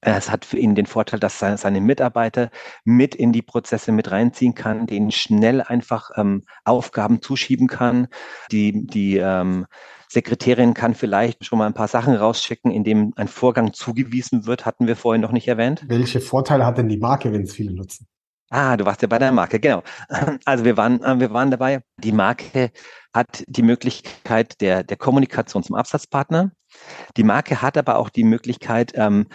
Es 0.01 0.31
hat 0.31 0.45
für 0.45 0.57
ihn 0.57 0.75
den 0.75 0.85
Vorteil, 0.85 1.19
dass 1.19 1.41
er 1.41 1.57
seine 1.57 1.81
Mitarbeiter 1.81 2.51
mit 2.85 3.15
in 3.15 3.33
die 3.33 3.41
Prozesse 3.41 3.91
mit 3.91 4.11
reinziehen 4.11 4.55
kann, 4.55 4.87
denen 4.87 5.11
schnell 5.11 5.61
einfach 5.61 6.11
ähm, 6.15 6.43
Aufgaben 6.63 7.21
zuschieben 7.21 7.67
kann. 7.67 8.07
Die, 8.49 8.87
die 8.87 9.17
ähm, 9.17 9.65
Sekretärin 10.07 10.73
kann 10.73 10.95
vielleicht 10.95 11.45
schon 11.45 11.59
mal 11.59 11.67
ein 11.67 11.73
paar 11.73 11.89
Sachen 11.89 12.15
rausschicken, 12.15 12.71
indem 12.71 13.13
ein 13.17 13.27
Vorgang 13.27 13.73
zugewiesen 13.73 14.45
wird, 14.45 14.65
hatten 14.65 14.87
wir 14.87 14.95
vorhin 14.95 15.21
noch 15.21 15.33
nicht 15.33 15.49
erwähnt. 15.49 15.83
Welche 15.87 16.21
Vorteile 16.21 16.65
hat 16.65 16.77
denn 16.77 16.87
die 16.87 16.97
Marke, 16.97 17.33
wenn 17.33 17.43
es 17.43 17.53
viele 17.53 17.73
nutzen? 17.73 18.07
Ah, 18.51 18.75
du 18.77 18.85
warst 18.85 19.01
ja 19.01 19.07
bei 19.07 19.19
der 19.19 19.31
Marke, 19.31 19.59
genau. 19.59 19.83
Also 20.45 20.65
wir 20.65 20.75
waren, 20.75 21.03
äh, 21.03 21.19
wir 21.19 21.31
waren 21.31 21.51
dabei. 21.51 21.81
Die 21.97 22.11
Marke 22.11 22.71
hat 23.13 23.43
die 23.47 23.61
Möglichkeit 23.61 24.59
der, 24.61 24.83
der 24.83 24.97
Kommunikation 24.97 25.63
zum 25.63 25.75
Absatzpartner. 25.75 26.51
Die 27.17 27.23
Marke 27.23 27.61
hat 27.61 27.77
aber 27.77 27.97
auch 27.97 28.09
die 28.09 28.23
Möglichkeit, 28.23 28.93
ähm, 28.95 29.27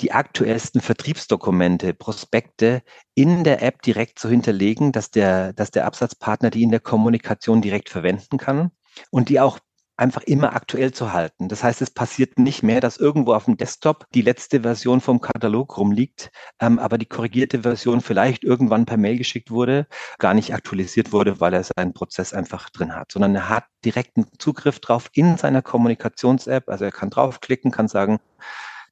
die 0.00 0.12
aktuellsten 0.12 0.80
Vertriebsdokumente, 0.80 1.94
Prospekte 1.94 2.82
in 3.14 3.44
der 3.44 3.62
App 3.62 3.82
direkt 3.82 4.18
zu 4.18 4.28
hinterlegen, 4.28 4.92
dass 4.92 5.10
der, 5.10 5.52
dass 5.52 5.70
der 5.70 5.86
Absatzpartner 5.86 6.50
die 6.50 6.62
in 6.62 6.70
der 6.70 6.80
Kommunikation 6.80 7.62
direkt 7.62 7.90
verwenden 7.90 8.38
kann 8.38 8.70
und 9.10 9.28
die 9.28 9.40
auch 9.40 9.58
einfach 9.96 10.22
immer 10.22 10.54
aktuell 10.54 10.92
zu 10.92 11.12
halten. 11.12 11.48
Das 11.48 11.62
heißt, 11.62 11.80
es 11.82 11.90
passiert 11.90 12.38
nicht 12.38 12.62
mehr, 12.62 12.80
dass 12.80 12.96
irgendwo 12.96 13.34
auf 13.34 13.44
dem 13.44 13.56
Desktop 13.56 14.06
die 14.14 14.22
letzte 14.22 14.62
Version 14.62 15.00
vom 15.00 15.20
Katalog 15.20 15.76
rumliegt, 15.78 16.30
ähm, 16.60 16.78
aber 16.78 16.98
die 16.98 17.06
korrigierte 17.06 17.62
Version 17.62 18.00
vielleicht 18.00 18.44
irgendwann 18.44 18.86
per 18.86 18.96
Mail 18.96 19.18
geschickt 19.18 19.50
wurde, 19.50 19.86
gar 20.18 20.34
nicht 20.34 20.52
aktualisiert 20.54 21.12
wurde, 21.12 21.40
weil 21.40 21.54
er 21.54 21.64
seinen 21.64 21.92
Prozess 21.92 22.32
einfach 22.32 22.70
drin 22.70 22.94
hat, 22.94 23.12
sondern 23.12 23.34
er 23.34 23.48
hat 23.48 23.64
direkten 23.84 24.26
Zugriff 24.38 24.80
drauf 24.80 25.10
in 25.12 25.36
seiner 25.36 25.62
Kommunikations-App. 25.62 26.68
Also 26.68 26.84
er 26.84 26.92
kann 26.92 27.10
draufklicken, 27.10 27.70
kann 27.70 27.88
sagen, 27.88 28.18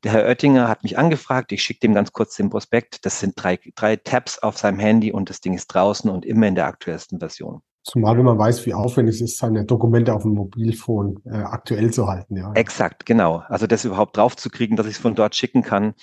der 0.05 0.13
Herr 0.13 0.25
Oettinger 0.25 0.69
hat 0.69 0.83
mich 0.83 0.99
angefragt, 0.99 1.53
ich 1.53 1.63
schicke 1.63 1.81
dem 1.81 1.95
ganz 1.95 2.13
kurz 2.13 2.37
den 2.37 2.51
Prospekt. 2.51 3.07
Das 3.07 3.21
sind 3.21 3.35
drei, 3.37 3.59
drei 3.77 3.97
Tabs 3.97 4.39
auf 4.41 4.59
seinem 4.59 4.81
Handy 4.81 5.13
und 5.13 5.31
das 5.31 5.41
Ding 5.41 5.55
ist 5.55 5.69
draußen 5.69 6.11
und 6.11 6.25
immer 6.27 6.49
in 6.49 6.57
der 6.57 6.67
aktuellsten 6.67 7.21
Version. 7.21 7.63
Zumal 7.85 8.17
wenn 8.17 8.25
man 8.25 8.39
weiß, 8.39 8.65
wie 8.67 8.75
aufwendig 8.75 9.17
es 9.17 9.21
ist, 9.23 9.39
seine 9.39 9.65
Dokumente 9.65 10.15
auf 10.15 10.23
dem 10.23 10.35
Mobilfon 10.35 11.21
äh, 11.25 11.37
aktuell 11.37 11.93
zu 11.93 12.07
halten. 12.07 12.37
Ja. 12.37 12.53
Exakt, 12.55 13.07
genau. 13.07 13.43
Also 13.49 13.67
das 13.67 13.85
überhaupt 13.85 14.17
draufzukriegen, 14.17 14.77
dass 14.77 14.87
ich 14.87 14.95
es 14.95 15.01
von 15.01 15.17
dort 15.17 15.35
schicken 15.35 15.63
kann. 15.63 15.95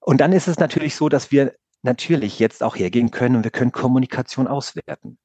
Und 0.00 0.20
dann 0.20 0.32
ist 0.32 0.46
es 0.46 0.58
natürlich 0.58 0.94
so, 0.94 1.08
dass 1.08 1.32
wir 1.32 1.54
natürlich 1.82 2.38
jetzt 2.38 2.62
auch 2.62 2.76
hergehen 2.76 3.10
können 3.10 3.36
und 3.36 3.44
wir 3.44 3.50
können 3.50 3.72
Kommunikation 3.72 4.46
auswerten. 4.46 5.18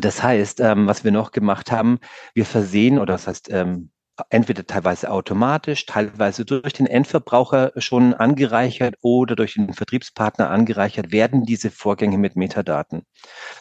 Das 0.00 0.22
heißt, 0.22 0.60
ähm, 0.60 0.86
was 0.86 1.04
wir 1.04 1.12
noch 1.12 1.32
gemacht 1.32 1.72
haben, 1.72 1.98
wir 2.34 2.44
versehen, 2.44 2.98
oder 2.98 3.14
das 3.14 3.26
heißt, 3.26 3.50
ähm, 3.50 3.90
entweder 4.30 4.66
teilweise 4.66 5.10
automatisch, 5.10 5.86
teilweise 5.86 6.44
durch 6.44 6.72
den 6.72 6.86
Endverbraucher 6.86 7.72
schon 7.76 8.14
angereichert 8.14 8.96
oder 9.02 9.36
durch 9.36 9.54
den 9.54 9.72
Vertriebspartner 9.72 10.50
angereichert, 10.50 11.12
werden 11.12 11.44
diese 11.44 11.70
Vorgänge 11.70 12.18
mit 12.18 12.36
Metadaten. 12.36 13.02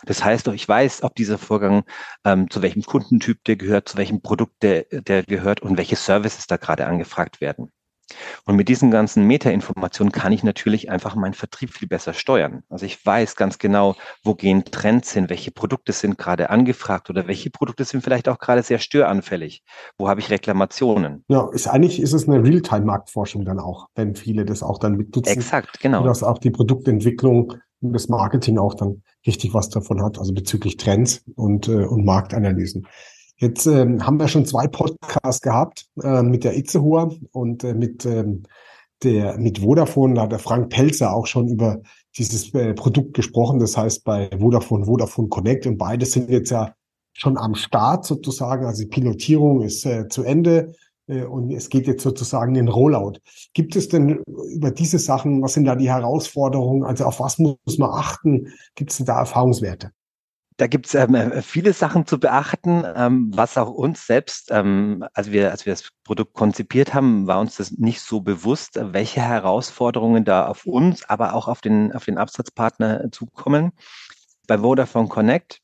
Das 0.05 0.23
heißt, 0.23 0.47
ich 0.49 0.67
weiß, 0.67 1.03
ob 1.03 1.15
dieser 1.15 1.37
Vorgang 1.37 1.83
ähm, 2.23 2.49
zu 2.49 2.61
welchem 2.61 2.83
Kundentyp 2.83 3.43
der 3.43 3.55
gehört, 3.55 3.89
zu 3.89 3.97
welchem 3.97 4.21
Produkt 4.21 4.63
der, 4.63 4.83
der 4.91 5.23
gehört 5.23 5.61
und 5.61 5.77
welche 5.77 5.95
Services 5.95 6.47
da 6.47 6.57
gerade 6.57 6.85
angefragt 6.85 7.41
werden. 7.41 7.71
Und 8.45 8.55
mit 8.55 8.69
diesen 8.69 8.91
ganzen 8.91 9.25
Metainformationen 9.25 10.11
kann 10.11 10.31
ich 10.31 10.43
natürlich 10.43 10.89
einfach 10.89 11.15
meinen 11.15 11.33
Vertrieb 11.33 11.73
viel 11.73 11.87
besser 11.87 12.13
steuern. 12.13 12.63
Also 12.69 12.85
ich 12.85 13.03
weiß 13.03 13.35
ganz 13.35 13.57
genau, 13.57 13.95
wo 14.23 14.35
gehen 14.35 14.63
Trends 14.65 15.11
hin, 15.11 15.29
welche 15.29 15.51
Produkte 15.51 15.91
sind 15.91 16.17
gerade 16.17 16.49
angefragt 16.49 17.09
oder 17.09 17.27
welche 17.27 17.49
Produkte 17.49 17.83
sind 17.83 18.03
vielleicht 18.03 18.29
auch 18.29 18.37
gerade 18.37 18.63
sehr 18.63 18.79
störanfällig. 18.79 19.63
Wo 19.97 20.07
habe 20.07 20.19
ich 20.19 20.29
Reklamationen? 20.29 21.23
Ja, 21.27 21.49
ist 21.51 21.67
eigentlich 21.67 21.99
ist 21.99 22.13
es 22.13 22.27
eine 22.27 22.43
Realtime-Marktforschung 22.43 23.45
dann 23.45 23.59
auch, 23.59 23.87
wenn 23.95 24.15
viele 24.15 24.45
das 24.45 24.61
auch 24.61 24.77
dann 24.77 24.95
mitnutzen. 24.95 25.33
Exakt, 25.33 25.79
genau. 25.79 26.03
Dass 26.03 26.23
auch 26.23 26.37
die 26.37 26.51
Produktentwicklung 26.51 27.53
und 27.81 27.93
das 27.93 28.07
Marketing 28.07 28.57
auch 28.57 28.73
dann 28.75 29.01
richtig 29.25 29.53
was 29.53 29.69
davon 29.69 30.03
hat, 30.03 30.19
also 30.19 30.33
bezüglich 30.33 30.77
Trends 30.77 31.23
und, 31.35 31.67
äh, 31.67 31.85
und 31.85 32.05
Marktanalysen. 32.05 32.87
Jetzt 33.37 33.65
ähm, 33.65 34.05
haben 34.05 34.19
wir 34.19 34.27
schon 34.27 34.45
zwei 34.45 34.67
Podcasts 34.67 35.41
gehabt 35.41 35.87
äh, 36.01 36.23
mit 36.23 36.43
der 36.43 36.57
Itzehoer 36.57 37.13
und 37.31 37.63
äh, 37.63 37.73
mit 37.73 38.05
ähm, 38.05 38.43
der 39.03 39.37
mit 39.37 39.59
Vodafone. 39.59 40.13
Da 40.13 40.21
hat 40.23 40.31
der 40.31 40.39
Frank 40.39 40.69
Pelzer 40.69 41.13
auch 41.13 41.27
schon 41.27 41.49
über 41.49 41.81
dieses 42.17 42.53
äh, 42.53 42.73
Produkt 42.73 43.13
gesprochen. 43.13 43.59
Das 43.59 43.75
heißt 43.75 44.05
bei 44.05 44.29
Vodafone 44.39 44.85
Vodafone 44.85 45.27
Connect 45.27 45.67
und 45.67 45.77
beide 45.77 46.05
sind 46.05 46.29
jetzt 46.29 46.51
ja 46.51 46.73
schon 47.13 47.37
am 47.37 47.55
Start 47.55 48.05
sozusagen. 48.05 48.65
Also 48.65 48.83
die 48.83 48.89
Pilotierung 48.89 49.61
ist 49.61 49.85
äh, 49.85 50.07
zu 50.07 50.23
Ende 50.23 50.73
äh, 51.07 51.23
und 51.23 51.51
es 51.51 51.69
geht 51.69 51.87
jetzt 51.87 52.03
sozusagen 52.03 52.55
in 52.55 52.69
Rollout. 52.69 53.19
Gibt 53.53 53.75
es 53.75 53.89
denn 53.89 54.23
über 54.53 54.71
diese 54.71 54.99
Sachen, 54.99 55.41
was 55.41 55.53
sind 55.53 55.65
da 55.65 55.75
die 55.75 55.89
Herausforderungen? 55.89 56.83
Also 56.83 57.03
auf 57.03 57.19
was 57.19 57.37
muss 57.37 57.77
man 57.77 57.89
achten? 57.89 58.47
Gibt 58.75 58.91
es 58.91 58.97
da 58.99 59.19
Erfahrungswerte? 59.19 59.91
Da 60.57 60.67
gibt 60.67 60.85
es 60.85 60.95
ähm, 60.95 61.15
äh, 61.15 61.41
viele 61.41 61.73
Sachen 61.73 62.05
zu 62.05 62.17
beachten, 62.19 62.85
ähm, 62.95 63.29
was 63.35 63.57
auch 63.57 63.69
uns 63.69 64.07
selbst, 64.07 64.51
ähm, 64.51 65.05
als, 65.13 65.31
wir, 65.31 65.51
als 65.51 65.65
wir 65.65 65.73
das 65.73 65.89
Produkt 66.05 66.33
konzipiert 66.33 66.93
haben, 66.93 67.27
war 67.27 67.39
uns 67.41 67.57
das 67.57 67.71
nicht 67.71 68.01
so 68.01 68.21
bewusst, 68.21 68.79
welche 68.81 69.21
Herausforderungen 69.21 70.23
da 70.23 70.47
auf 70.47 70.65
uns, 70.65 71.03
aber 71.09 71.33
auch 71.33 71.49
auf 71.49 71.59
den, 71.59 71.93
auf 71.93 72.05
den 72.05 72.17
Absatzpartner 72.17 73.11
zukommen. 73.11 73.73
Bei 74.47 74.59
Vodafone 74.59 75.09
Connect 75.09 75.61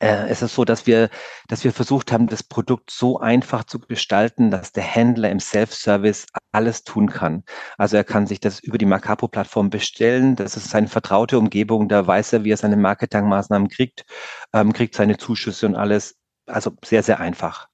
äh, 0.00 0.28
es 0.28 0.42
ist 0.42 0.54
so, 0.54 0.64
dass 0.64 0.86
wir, 0.86 1.10
dass 1.48 1.64
wir 1.64 1.72
versucht 1.72 2.12
haben, 2.12 2.28
das 2.28 2.42
Produkt 2.42 2.90
so 2.90 3.18
einfach 3.18 3.64
zu 3.64 3.80
gestalten, 3.80 4.50
dass 4.50 4.72
der 4.72 4.84
Händler 4.84 5.30
im 5.30 5.40
Self-Service 5.40 6.26
alles 6.52 6.84
tun 6.84 7.10
kann. 7.10 7.44
Also 7.76 7.96
er 7.96 8.04
kann 8.04 8.26
sich 8.26 8.40
das 8.40 8.60
über 8.60 8.78
die 8.78 8.86
Macapo-Plattform 8.86 9.70
bestellen. 9.70 10.36
Das 10.36 10.56
ist 10.56 10.70
seine 10.70 10.88
vertraute 10.88 11.38
Umgebung. 11.38 11.88
Da 11.88 12.06
weiß 12.06 12.32
er, 12.34 12.44
wie 12.44 12.52
er 12.52 12.56
seine 12.56 12.76
Marketingmaßnahmen 12.76 13.68
kriegt, 13.68 14.04
ähm, 14.52 14.72
kriegt 14.72 14.94
seine 14.94 15.16
Zuschüsse 15.16 15.66
und 15.66 15.74
alles. 15.74 16.16
Also 16.46 16.72
sehr, 16.84 17.02
sehr 17.02 17.20
einfach. 17.20 17.68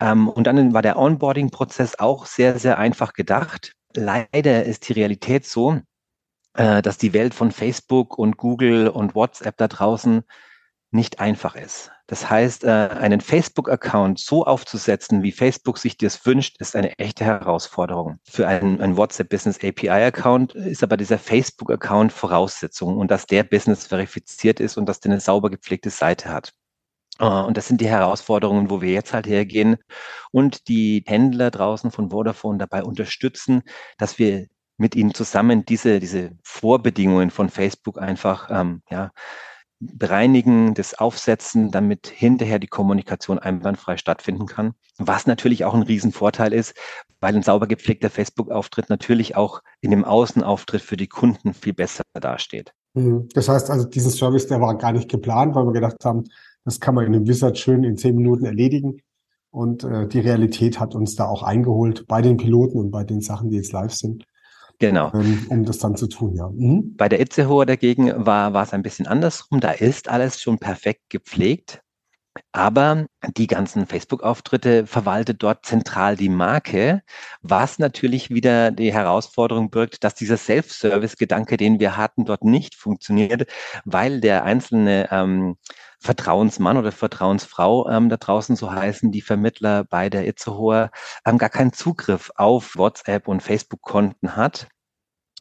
Ähm, 0.00 0.28
und 0.28 0.44
dann 0.46 0.72
war 0.72 0.82
der 0.82 0.98
Onboarding-Prozess 0.98 1.98
auch 1.98 2.26
sehr, 2.26 2.58
sehr 2.58 2.78
einfach 2.78 3.12
gedacht. 3.12 3.72
Leider 3.94 4.64
ist 4.64 4.88
die 4.88 4.92
Realität 4.92 5.46
so, 5.46 5.80
äh, 6.54 6.80
dass 6.82 6.98
die 6.98 7.12
Welt 7.12 7.34
von 7.34 7.50
Facebook 7.50 8.18
und 8.18 8.36
Google 8.36 8.88
und 8.88 9.14
WhatsApp 9.14 9.56
da 9.56 9.68
draußen 9.68 10.22
nicht 10.90 11.20
einfach 11.20 11.56
ist. 11.56 11.90
Das 12.06 12.30
heißt, 12.30 12.64
äh, 12.64 12.68
einen 12.68 13.20
Facebook-Account 13.20 14.20
so 14.20 14.44
aufzusetzen, 14.44 15.22
wie 15.22 15.32
Facebook 15.32 15.78
sich 15.78 15.96
das 15.98 16.24
wünscht, 16.24 16.60
ist 16.60 16.76
eine 16.76 16.96
echte 16.98 17.24
Herausforderung. 17.24 18.20
Für 18.24 18.46
einen, 18.46 18.80
einen 18.80 18.96
WhatsApp-Business 18.96 19.58
API-Account 19.62 20.54
ist 20.54 20.82
aber 20.82 20.96
dieser 20.96 21.18
Facebook-Account 21.18 22.12
Voraussetzung 22.12 22.96
und 22.96 23.10
dass 23.10 23.26
der 23.26 23.42
Business 23.42 23.86
verifiziert 23.86 24.60
ist 24.60 24.76
und 24.76 24.86
dass 24.86 25.00
der 25.00 25.12
eine 25.12 25.20
sauber 25.20 25.50
gepflegte 25.50 25.90
Seite 25.90 26.28
hat. 26.28 26.52
Äh, 27.18 27.24
und 27.24 27.56
das 27.56 27.66
sind 27.66 27.80
die 27.80 27.88
Herausforderungen, 27.88 28.70
wo 28.70 28.80
wir 28.80 28.92
jetzt 28.92 29.12
halt 29.12 29.26
hergehen 29.26 29.76
und 30.30 30.68
die 30.68 31.04
Händler 31.06 31.50
draußen 31.50 31.90
von 31.90 32.10
Vodafone 32.10 32.58
dabei 32.58 32.84
unterstützen, 32.84 33.62
dass 33.98 34.18
wir 34.18 34.46
mit 34.78 34.94
ihnen 34.94 35.14
zusammen 35.14 35.64
diese, 35.64 36.00
diese 36.00 36.32
Vorbedingungen 36.42 37.30
von 37.30 37.48
Facebook 37.48 37.98
einfach 37.98 38.48
ähm, 38.50 38.82
ja, 38.90 39.10
Bereinigen, 39.78 40.74
das 40.74 40.94
Aufsetzen, 40.94 41.70
damit 41.70 42.06
hinterher 42.06 42.58
die 42.58 42.66
Kommunikation 42.66 43.38
einwandfrei 43.38 43.98
stattfinden 43.98 44.46
kann. 44.46 44.74
Was 44.98 45.26
natürlich 45.26 45.64
auch 45.64 45.74
ein 45.74 45.82
Riesenvorteil 45.82 46.52
ist, 46.54 46.74
weil 47.20 47.34
ein 47.34 47.42
sauber 47.42 47.66
gepflegter 47.66 48.08
Facebook-Auftritt 48.08 48.88
natürlich 48.88 49.36
auch 49.36 49.62
in 49.80 49.90
dem 49.90 50.04
Außenauftritt 50.04 50.80
für 50.80 50.96
die 50.96 51.08
Kunden 51.08 51.52
viel 51.52 51.74
besser 51.74 52.04
dasteht. 52.14 52.72
Mhm. 52.94 53.28
Das 53.34 53.48
heißt 53.48 53.70
also, 53.70 53.86
diesen 53.86 54.10
Service, 54.10 54.46
der 54.46 54.60
war 54.60 54.76
gar 54.78 54.92
nicht 54.92 55.10
geplant, 55.10 55.54
weil 55.54 55.66
wir 55.66 55.72
gedacht 55.72 56.04
haben, 56.04 56.24
das 56.64 56.80
kann 56.80 56.94
man 56.94 57.06
in 57.06 57.14
einem 57.14 57.28
Wizard 57.28 57.58
schön 57.58 57.84
in 57.84 57.96
zehn 57.96 58.16
Minuten 58.16 58.46
erledigen. 58.46 59.02
Und 59.50 59.84
äh, 59.84 60.08
die 60.08 60.20
Realität 60.20 60.80
hat 60.80 60.94
uns 60.94 61.14
da 61.16 61.26
auch 61.26 61.42
eingeholt 61.42 62.06
bei 62.06 62.22
den 62.22 62.36
Piloten 62.36 62.78
und 62.78 62.90
bei 62.90 63.04
den 63.04 63.20
Sachen, 63.20 63.50
die 63.50 63.56
jetzt 63.56 63.72
live 63.72 63.92
sind. 63.92 64.24
Genau. 64.78 65.12
Ähm, 65.14 65.46
um 65.48 65.64
das 65.64 65.78
dann 65.78 65.96
zu 65.96 66.06
tun, 66.06 66.34
ja. 66.36 66.48
Mhm. 66.48 66.94
Bei 66.96 67.08
der 67.08 67.20
Itzehoer 67.20 67.66
dagegen 67.66 68.26
war, 68.26 68.52
war 68.52 68.62
es 68.62 68.72
ein 68.72 68.82
bisschen 68.82 69.06
andersrum. 69.06 69.60
Da 69.60 69.70
ist 69.72 70.08
alles 70.08 70.40
schon 70.40 70.58
perfekt 70.58 71.02
gepflegt. 71.08 71.82
Aber 72.52 73.06
die 73.36 73.46
ganzen 73.46 73.86
Facebook-Auftritte 73.86 74.86
verwaltet 74.86 75.42
dort 75.42 75.64
zentral 75.64 76.16
die 76.16 76.28
Marke, 76.28 77.02
was 77.42 77.78
natürlich 77.78 78.30
wieder 78.30 78.70
die 78.70 78.92
Herausforderung 78.92 79.70
birgt, 79.70 80.04
dass 80.04 80.14
dieser 80.14 80.36
Self-Service-Gedanke, 80.36 81.56
den 81.56 81.80
wir 81.80 81.96
hatten, 81.96 82.24
dort 82.24 82.44
nicht 82.44 82.74
funktioniert, 82.74 83.46
weil 83.84 84.20
der 84.20 84.44
einzelne 84.44 85.08
ähm, 85.10 85.56
Vertrauensmann 86.00 86.76
oder 86.76 86.92
Vertrauensfrau 86.92 87.88
ähm, 87.90 88.08
da 88.08 88.16
draußen 88.16 88.56
so 88.56 88.70
heißen, 88.70 89.12
die 89.12 89.22
Vermittler 89.22 89.84
bei 89.84 90.08
der 90.10 90.26
Itzehoer, 90.26 90.90
ähm, 91.24 91.38
gar 91.38 91.50
keinen 91.50 91.72
Zugriff 91.72 92.30
auf 92.36 92.76
WhatsApp 92.76 93.28
und 93.28 93.42
Facebook-Konten 93.42 94.36
hat. 94.36 94.68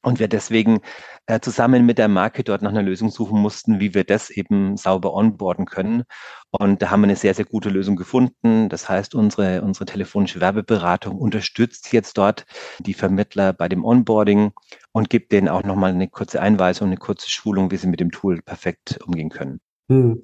Und 0.06 0.20
wir 0.20 0.28
deswegen 0.28 0.82
äh, 1.26 1.40
zusammen 1.40 1.84
mit 1.84 1.98
der 1.98 2.08
Marke 2.08 2.44
dort 2.44 2.62
nach 2.62 2.70
einer 2.70 2.84
Lösung 2.84 3.10
suchen 3.10 3.42
mussten, 3.42 3.80
wie 3.80 3.96
wir 3.96 4.04
das 4.04 4.30
eben 4.30 4.78
sauber 4.78 5.16
onboarden 5.16 5.66
können. 5.66 6.04
Und 6.52 6.84
da 6.84 6.92
haben 6.92 7.02
wir 7.02 7.06
eine 7.06 7.16
sehr, 7.16 7.34
sehr 7.34 7.46
gute 7.46 7.70
Lösung 7.70 7.96
gefunden. 7.96 8.70
Das 8.70 8.88
heißt, 8.88 9.16
unsere, 9.16 9.64
unsere 9.64 9.86
telefonische 9.86 10.40
Werbeberatung 10.42 11.18
unterstützt 11.18 11.92
jetzt 11.92 12.20
dort 12.20 12.46
die 12.78 12.94
Vermittler 12.94 13.52
bei 13.52 13.68
dem 13.68 13.84
Onboarding 13.84 14.52
und 14.92 15.10
gibt 15.10 15.32
denen 15.32 15.50
auch 15.50 15.64
nochmal 15.64 15.92
eine 15.92 16.08
kurze 16.08 16.40
Einweisung, 16.40 16.90
eine 16.90 16.98
kurze 16.98 17.30
Schulung, 17.32 17.72
wie 17.72 17.78
sie 17.78 17.88
mit 17.88 18.00
dem 18.00 18.12
Tool 18.12 18.44
perfekt 18.44 19.00
umgehen 19.08 19.30
können. 19.30 19.60
Hm 19.90 20.22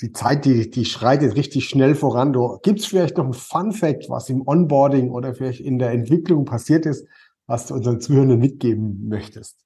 die 0.00 0.12
Zeit, 0.12 0.44
die, 0.44 0.70
die 0.70 0.84
schreitet 0.84 1.34
richtig 1.36 1.68
schnell 1.68 1.94
voran. 1.94 2.32
Gibt 2.62 2.80
es 2.80 2.86
vielleicht 2.86 3.16
noch 3.16 3.26
ein 3.26 3.32
Fun 3.32 3.72
Fact, 3.72 4.08
was 4.08 4.28
im 4.28 4.46
Onboarding 4.46 5.10
oder 5.10 5.34
vielleicht 5.34 5.60
in 5.60 5.78
der 5.78 5.90
Entwicklung 5.90 6.44
passiert 6.44 6.86
ist, 6.86 7.06
was 7.46 7.66
du 7.66 7.74
unseren 7.74 8.00
Zuhörern 8.00 8.38
mitgeben 8.38 9.08
möchtest? 9.08 9.64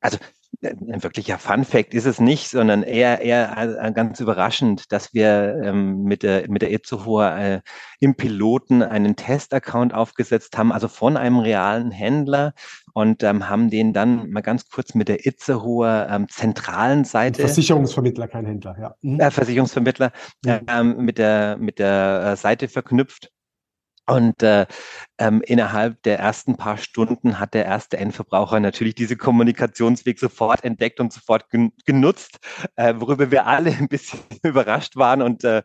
Also 0.00 0.18
ein 0.62 1.02
wirklicher 1.02 1.38
Fun 1.38 1.64
Fact 1.64 1.94
ist 1.94 2.06
es 2.06 2.20
nicht, 2.20 2.48
sondern 2.48 2.82
eher, 2.82 3.20
eher 3.20 3.78
äh, 3.80 3.92
ganz 3.92 4.20
überraschend, 4.20 4.92
dass 4.92 5.14
wir 5.14 5.60
ähm, 5.62 6.02
mit 6.04 6.22
der, 6.22 6.48
mit 6.48 6.62
der 6.62 6.72
Itzehoer 6.72 7.36
äh, 7.36 7.60
im 8.00 8.14
Piloten 8.14 8.82
einen 8.82 9.16
Test-Account 9.16 9.94
aufgesetzt 9.94 10.56
haben, 10.56 10.72
also 10.72 10.88
von 10.88 11.16
einem 11.16 11.38
realen 11.38 11.90
Händler 11.90 12.54
und 12.92 13.22
ähm, 13.22 13.48
haben 13.48 13.70
den 13.70 13.92
dann 13.92 14.30
mal 14.30 14.42
ganz 14.42 14.68
kurz 14.68 14.94
mit 14.94 15.08
der 15.08 15.26
Itzehoer 15.26 16.08
ähm, 16.10 16.28
zentralen 16.28 17.04
Seite. 17.04 17.40
Versicherungsvermittler, 17.40 18.28
kein 18.28 18.46
Händler, 18.46 18.76
ja. 18.80 18.94
Mhm. 19.02 19.20
Äh, 19.20 19.30
Versicherungsvermittler, 19.30 20.12
mhm. 20.44 20.96
mit 20.98 21.18
der, 21.18 21.56
mit 21.58 21.78
der 21.78 22.32
äh, 22.32 22.36
Seite 22.36 22.68
verknüpft 22.68 23.30
und 24.06 24.42
äh, 24.42 24.66
ähm, 25.18 25.42
innerhalb 25.42 26.02
der 26.02 26.18
ersten 26.18 26.56
paar 26.56 26.76
Stunden 26.76 27.38
hat 27.38 27.54
der 27.54 27.64
erste 27.64 27.96
Endverbraucher 27.96 28.60
natürlich 28.60 28.94
diese 28.94 29.16
Kommunikationsweg 29.16 30.18
sofort 30.18 30.62
entdeckt 30.64 31.00
und 31.00 31.12
sofort 31.12 31.48
gen 31.50 31.72
genutzt, 31.84 32.38
äh, 32.76 32.94
worüber 32.96 33.30
wir 33.30 33.46
alle 33.46 33.70
ein 33.70 33.88
bisschen 33.88 34.20
überrascht 34.42 34.96
waren 34.96 35.22
und 35.22 35.44
äh, 35.44 35.62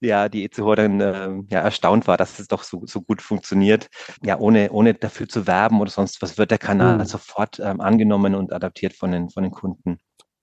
ja, 0.00 0.28
die 0.28 0.44
ECH 0.44 0.76
dann 0.76 1.00
äh, 1.00 1.30
ja, 1.50 1.60
erstaunt 1.60 2.06
war, 2.06 2.16
dass 2.16 2.38
es 2.38 2.46
doch 2.46 2.62
so, 2.62 2.82
so 2.86 3.00
gut 3.00 3.20
funktioniert. 3.20 3.88
Ja, 4.22 4.38
ohne, 4.38 4.70
ohne 4.70 4.94
dafür 4.94 5.28
zu 5.28 5.46
werben 5.46 5.80
oder 5.80 5.90
sonst 5.90 6.22
was 6.22 6.38
wird 6.38 6.50
der 6.50 6.58
Kanal 6.58 6.98
mhm. 6.98 7.04
sofort 7.04 7.58
ähm, 7.58 7.80
angenommen 7.80 8.34
und 8.34 8.52
adaptiert 8.52 8.92
von 8.92 9.10
den, 9.12 9.30
von 9.30 9.42
den 9.42 9.52
Kunden. 9.52 9.98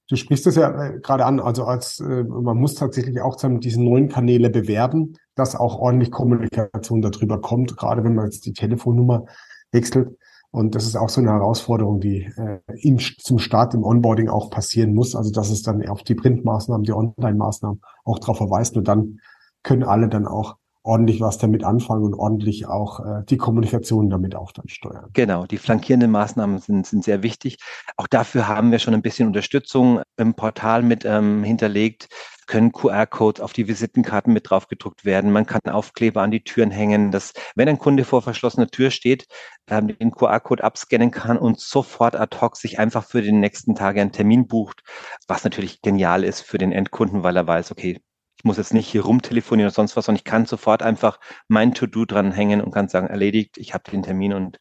Du 0.08 0.16
sprichst 0.16 0.46
das 0.46 0.56
ja 0.56 0.70
äh, 0.70 1.00
gerade 1.00 1.26
an, 1.26 1.40
also 1.40 1.66
als 1.66 2.00
äh, 2.00 2.24
man 2.24 2.58
muss 2.58 2.76
tatsächlich 2.76 3.22
auch 3.22 3.38
diese 3.60 3.84
neuen 3.84 4.10
Kanäle 4.10 4.50
bewerben, 4.50 5.18
dass 5.34 5.56
auch 5.56 5.80
ordentlich 5.80 6.12
Kommunikation 6.12 7.02
darüber 7.02 7.42
kommt, 7.42 7.76
gerade 7.76 8.04
wenn 8.04 8.14
man 8.14 8.26
jetzt 8.26 8.46
die 8.46 8.54
Telefonnummer 8.54 9.26
wechselt. 9.72 10.18
Und 10.52 10.74
das 10.74 10.86
ist 10.86 10.96
auch 10.96 11.10
so 11.10 11.20
eine 11.20 11.32
Herausforderung, 11.32 12.00
die 12.00 12.32
äh, 12.38 12.60
im, 12.82 12.98
zum 12.98 13.40
Start 13.40 13.74
im 13.74 13.84
Onboarding 13.84 14.30
auch 14.30 14.50
passieren 14.50 14.94
muss. 14.94 15.16
Also 15.16 15.32
dass 15.32 15.50
es 15.50 15.64
dann 15.64 15.86
auf 15.90 16.04
die 16.04 16.16
Printmaßnahmen, 16.16 16.86
die 16.86 16.94
Online-Maßnahmen 16.94 17.82
auch 18.06 18.20
darauf 18.20 18.38
verweist. 18.38 18.78
Und 18.78 18.88
dann 18.88 19.20
können 19.64 19.84
alle 19.84 20.08
dann 20.08 20.26
auch 20.26 20.56
ordentlich 20.86 21.20
was 21.20 21.38
damit 21.38 21.64
anfangen 21.64 22.04
und 22.04 22.14
ordentlich 22.14 22.68
auch 22.68 23.00
äh, 23.00 23.24
die 23.28 23.38
Kommunikation 23.38 24.10
damit 24.10 24.36
auch 24.36 24.52
dann 24.52 24.68
steuern. 24.70 25.10
Genau, 25.14 25.46
die 25.46 25.58
flankierenden 25.58 26.12
Maßnahmen 26.12 26.60
sind, 26.60 26.86
sind 26.86 27.04
sehr 27.04 27.24
wichtig. 27.24 27.58
Auch 27.98 28.08
dafür 28.08 28.48
haben 28.48 28.72
wir 28.72 28.80
schon 28.80 28.94
ein 28.94 29.02
bisschen 29.02 29.28
Unterstützung 29.28 30.02
im 30.18 30.36
Portal 30.36 30.84
mit 30.84 31.04
ähm, 31.04 31.44
hinterlegt, 31.44 32.10
können 32.48 32.72
QR-Codes 32.72 33.42
auf 33.42 33.54
die 33.54 33.68
Visitenkarten 33.68 34.32
mit 34.32 34.50
drauf 34.50 34.68
gedruckt 34.68 35.06
werden. 35.06 35.32
Man 35.32 35.48
kann 35.48 35.62
Aufkleber 35.68 36.22
an 36.22 36.30
die 36.30 36.44
Türen 36.44 36.70
hängen, 36.70 37.12
dass 37.12 37.34
wenn 37.56 37.68
ein 37.68 37.80
Kunde 37.80 38.04
vor 38.04 38.22
verschlossener 38.22 38.68
Tür 38.68 38.92
steht, 38.92 39.26
ähm, 39.68 39.88
den 39.88 40.12
QR-Code 40.12 40.64
abscannen 40.64 41.10
kann 41.10 41.40
und 41.40 41.60
sofort 41.60 42.16
ad 42.16 42.38
hoc 42.40 42.58
sich 42.58 42.78
einfach 42.78 43.04
für 43.04 43.24
den 43.24 43.40
nächsten 43.40 43.74
Tag 43.74 43.98
einen 43.98 44.12
Termin 44.12 44.48
bucht, 44.48 44.84
was 45.28 45.44
natürlich 45.44 45.82
genial 45.82 46.24
ist 46.24 46.42
für 46.42 46.60
den 46.60 46.72
Endkunden, 46.72 47.24
weil 47.24 47.36
er 47.36 47.48
weiß, 47.48 47.72
okay, 47.72 48.00
muss 48.46 48.58
jetzt 48.58 48.74
nicht 48.74 48.88
hier 48.88 49.04
rumtelefonieren 49.04 49.68
oder 49.68 49.76
sonst 49.76 49.98
was, 49.98 50.06
sondern 50.06 50.20
ich 50.20 50.24
kann 50.24 50.46
sofort 50.46 50.82
einfach 50.84 51.20
mein 51.48 51.74
To-Do 51.74 52.06
dranhängen 52.06 52.62
und 52.62 52.72
kann 52.72 52.88
sagen, 52.88 53.08
erledigt, 53.08 53.58
ich 53.58 53.74
habe 53.74 53.90
den 53.92 54.04
Termin 54.04 54.34
und 54.34 54.60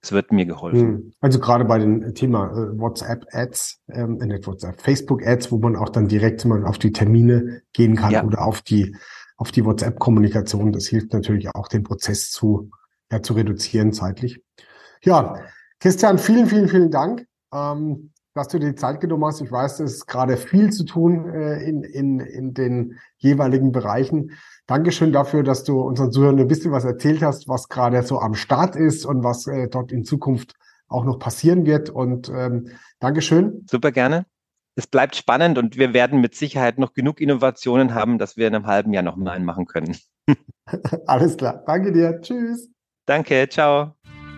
es 0.00 0.12
wird 0.12 0.32
mir 0.32 0.46
geholfen. 0.46 0.80
Hm. 0.80 1.12
Also 1.20 1.40
gerade 1.40 1.64
bei 1.64 1.78
dem 1.78 2.14
Thema 2.14 2.46
äh, 2.46 2.78
WhatsApp-Ads, 2.78 3.80
ähm, 3.90 4.20
äh, 4.20 4.26
nicht 4.26 4.46
WhatsApp, 4.46 4.80
Facebook-Ads, 4.80 5.50
wo 5.50 5.58
man 5.58 5.76
auch 5.76 5.88
dann 5.88 6.08
direkt 6.08 6.44
mal 6.44 6.64
auf 6.64 6.78
die 6.78 6.92
Termine 6.92 7.62
gehen 7.72 7.96
kann 7.96 8.10
ja. 8.10 8.24
oder 8.24 8.42
auf 8.42 8.62
die 8.62 8.96
auf 9.36 9.52
die 9.52 9.64
WhatsApp-Kommunikation. 9.64 10.72
Das 10.72 10.86
hilft 10.86 11.12
natürlich 11.12 11.48
auch, 11.54 11.68
den 11.68 11.84
Prozess 11.84 12.30
zu 12.30 12.70
ja, 13.10 13.22
zu 13.22 13.34
reduzieren 13.34 13.92
zeitlich. 13.92 14.42
Ja, 15.02 15.40
Christian, 15.80 16.18
vielen, 16.18 16.46
vielen, 16.46 16.68
vielen 16.68 16.90
Dank. 16.90 17.26
Ähm, 17.52 18.10
dass 18.38 18.48
du 18.48 18.58
dir 18.58 18.70
die 18.70 18.74
Zeit 18.74 19.00
genommen 19.00 19.24
hast. 19.24 19.40
Ich 19.40 19.52
weiß, 19.52 19.80
es 19.80 19.94
ist 19.94 20.06
gerade 20.06 20.36
viel 20.36 20.70
zu 20.70 20.84
tun 20.84 21.28
äh, 21.34 21.62
in, 21.62 21.82
in, 21.82 22.20
in 22.20 22.54
den 22.54 22.98
jeweiligen 23.18 23.72
Bereichen. 23.72 24.32
Dankeschön 24.66 25.12
dafür, 25.12 25.42
dass 25.42 25.64
du 25.64 25.80
unseren 25.80 26.12
Zuhörern 26.12 26.38
ein 26.38 26.48
bisschen 26.48 26.72
was 26.72 26.84
erzählt 26.84 27.22
hast, 27.22 27.48
was 27.48 27.68
gerade 27.68 28.02
so 28.02 28.20
am 28.20 28.34
Start 28.34 28.76
ist 28.76 29.04
und 29.04 29.24
was 29.24 29.46
äh, 29.46 29.68
dort 29.68 29.92
in 29.92 30.04
Zukunft 30.04 30.54
auch 30.88 31.04
noch 31.04 31.18
passieren 31.18 31.66
wird. 31.66 31.90
Und 31.90 32.30
ähm, 32.34 32.68
Dankeschön. 33.00 33.66
Super 33.68 33.92
gerne. 33.92 34.24
es 34.76 34.86
bleibt 34.86 35.16
spannend 35.16 35.58
und 35.58 35.76
wir 35.76 35.92
werden 35.92 36.20
mit 36.20 36.34
Sicherheit 36.34 36.78
noch 36.78 36.92
genug 36.94 37.20
Innovationen 37.20 37.94
haben, 37.94 38.18
dass 38.18 38.36
wir 38.36 38.46
in 38.46 38.54
einem 38.54 38.66
halben 38.66 38.92
Jahr 38.92 39.02
noch 39.02 39.16
mal 39.16 39.32
einen 39.32 39.44
machen 39.44 39.66
können. 39.66 39.96
Alles 41.06 41.36
klar. 41.36 41.62
Danke 41.66 41.92
dir. 41.92 42.20
Tschüss. 42.20 42.70
Danke. 43.06 43.48
Ciao. 43.48 43.94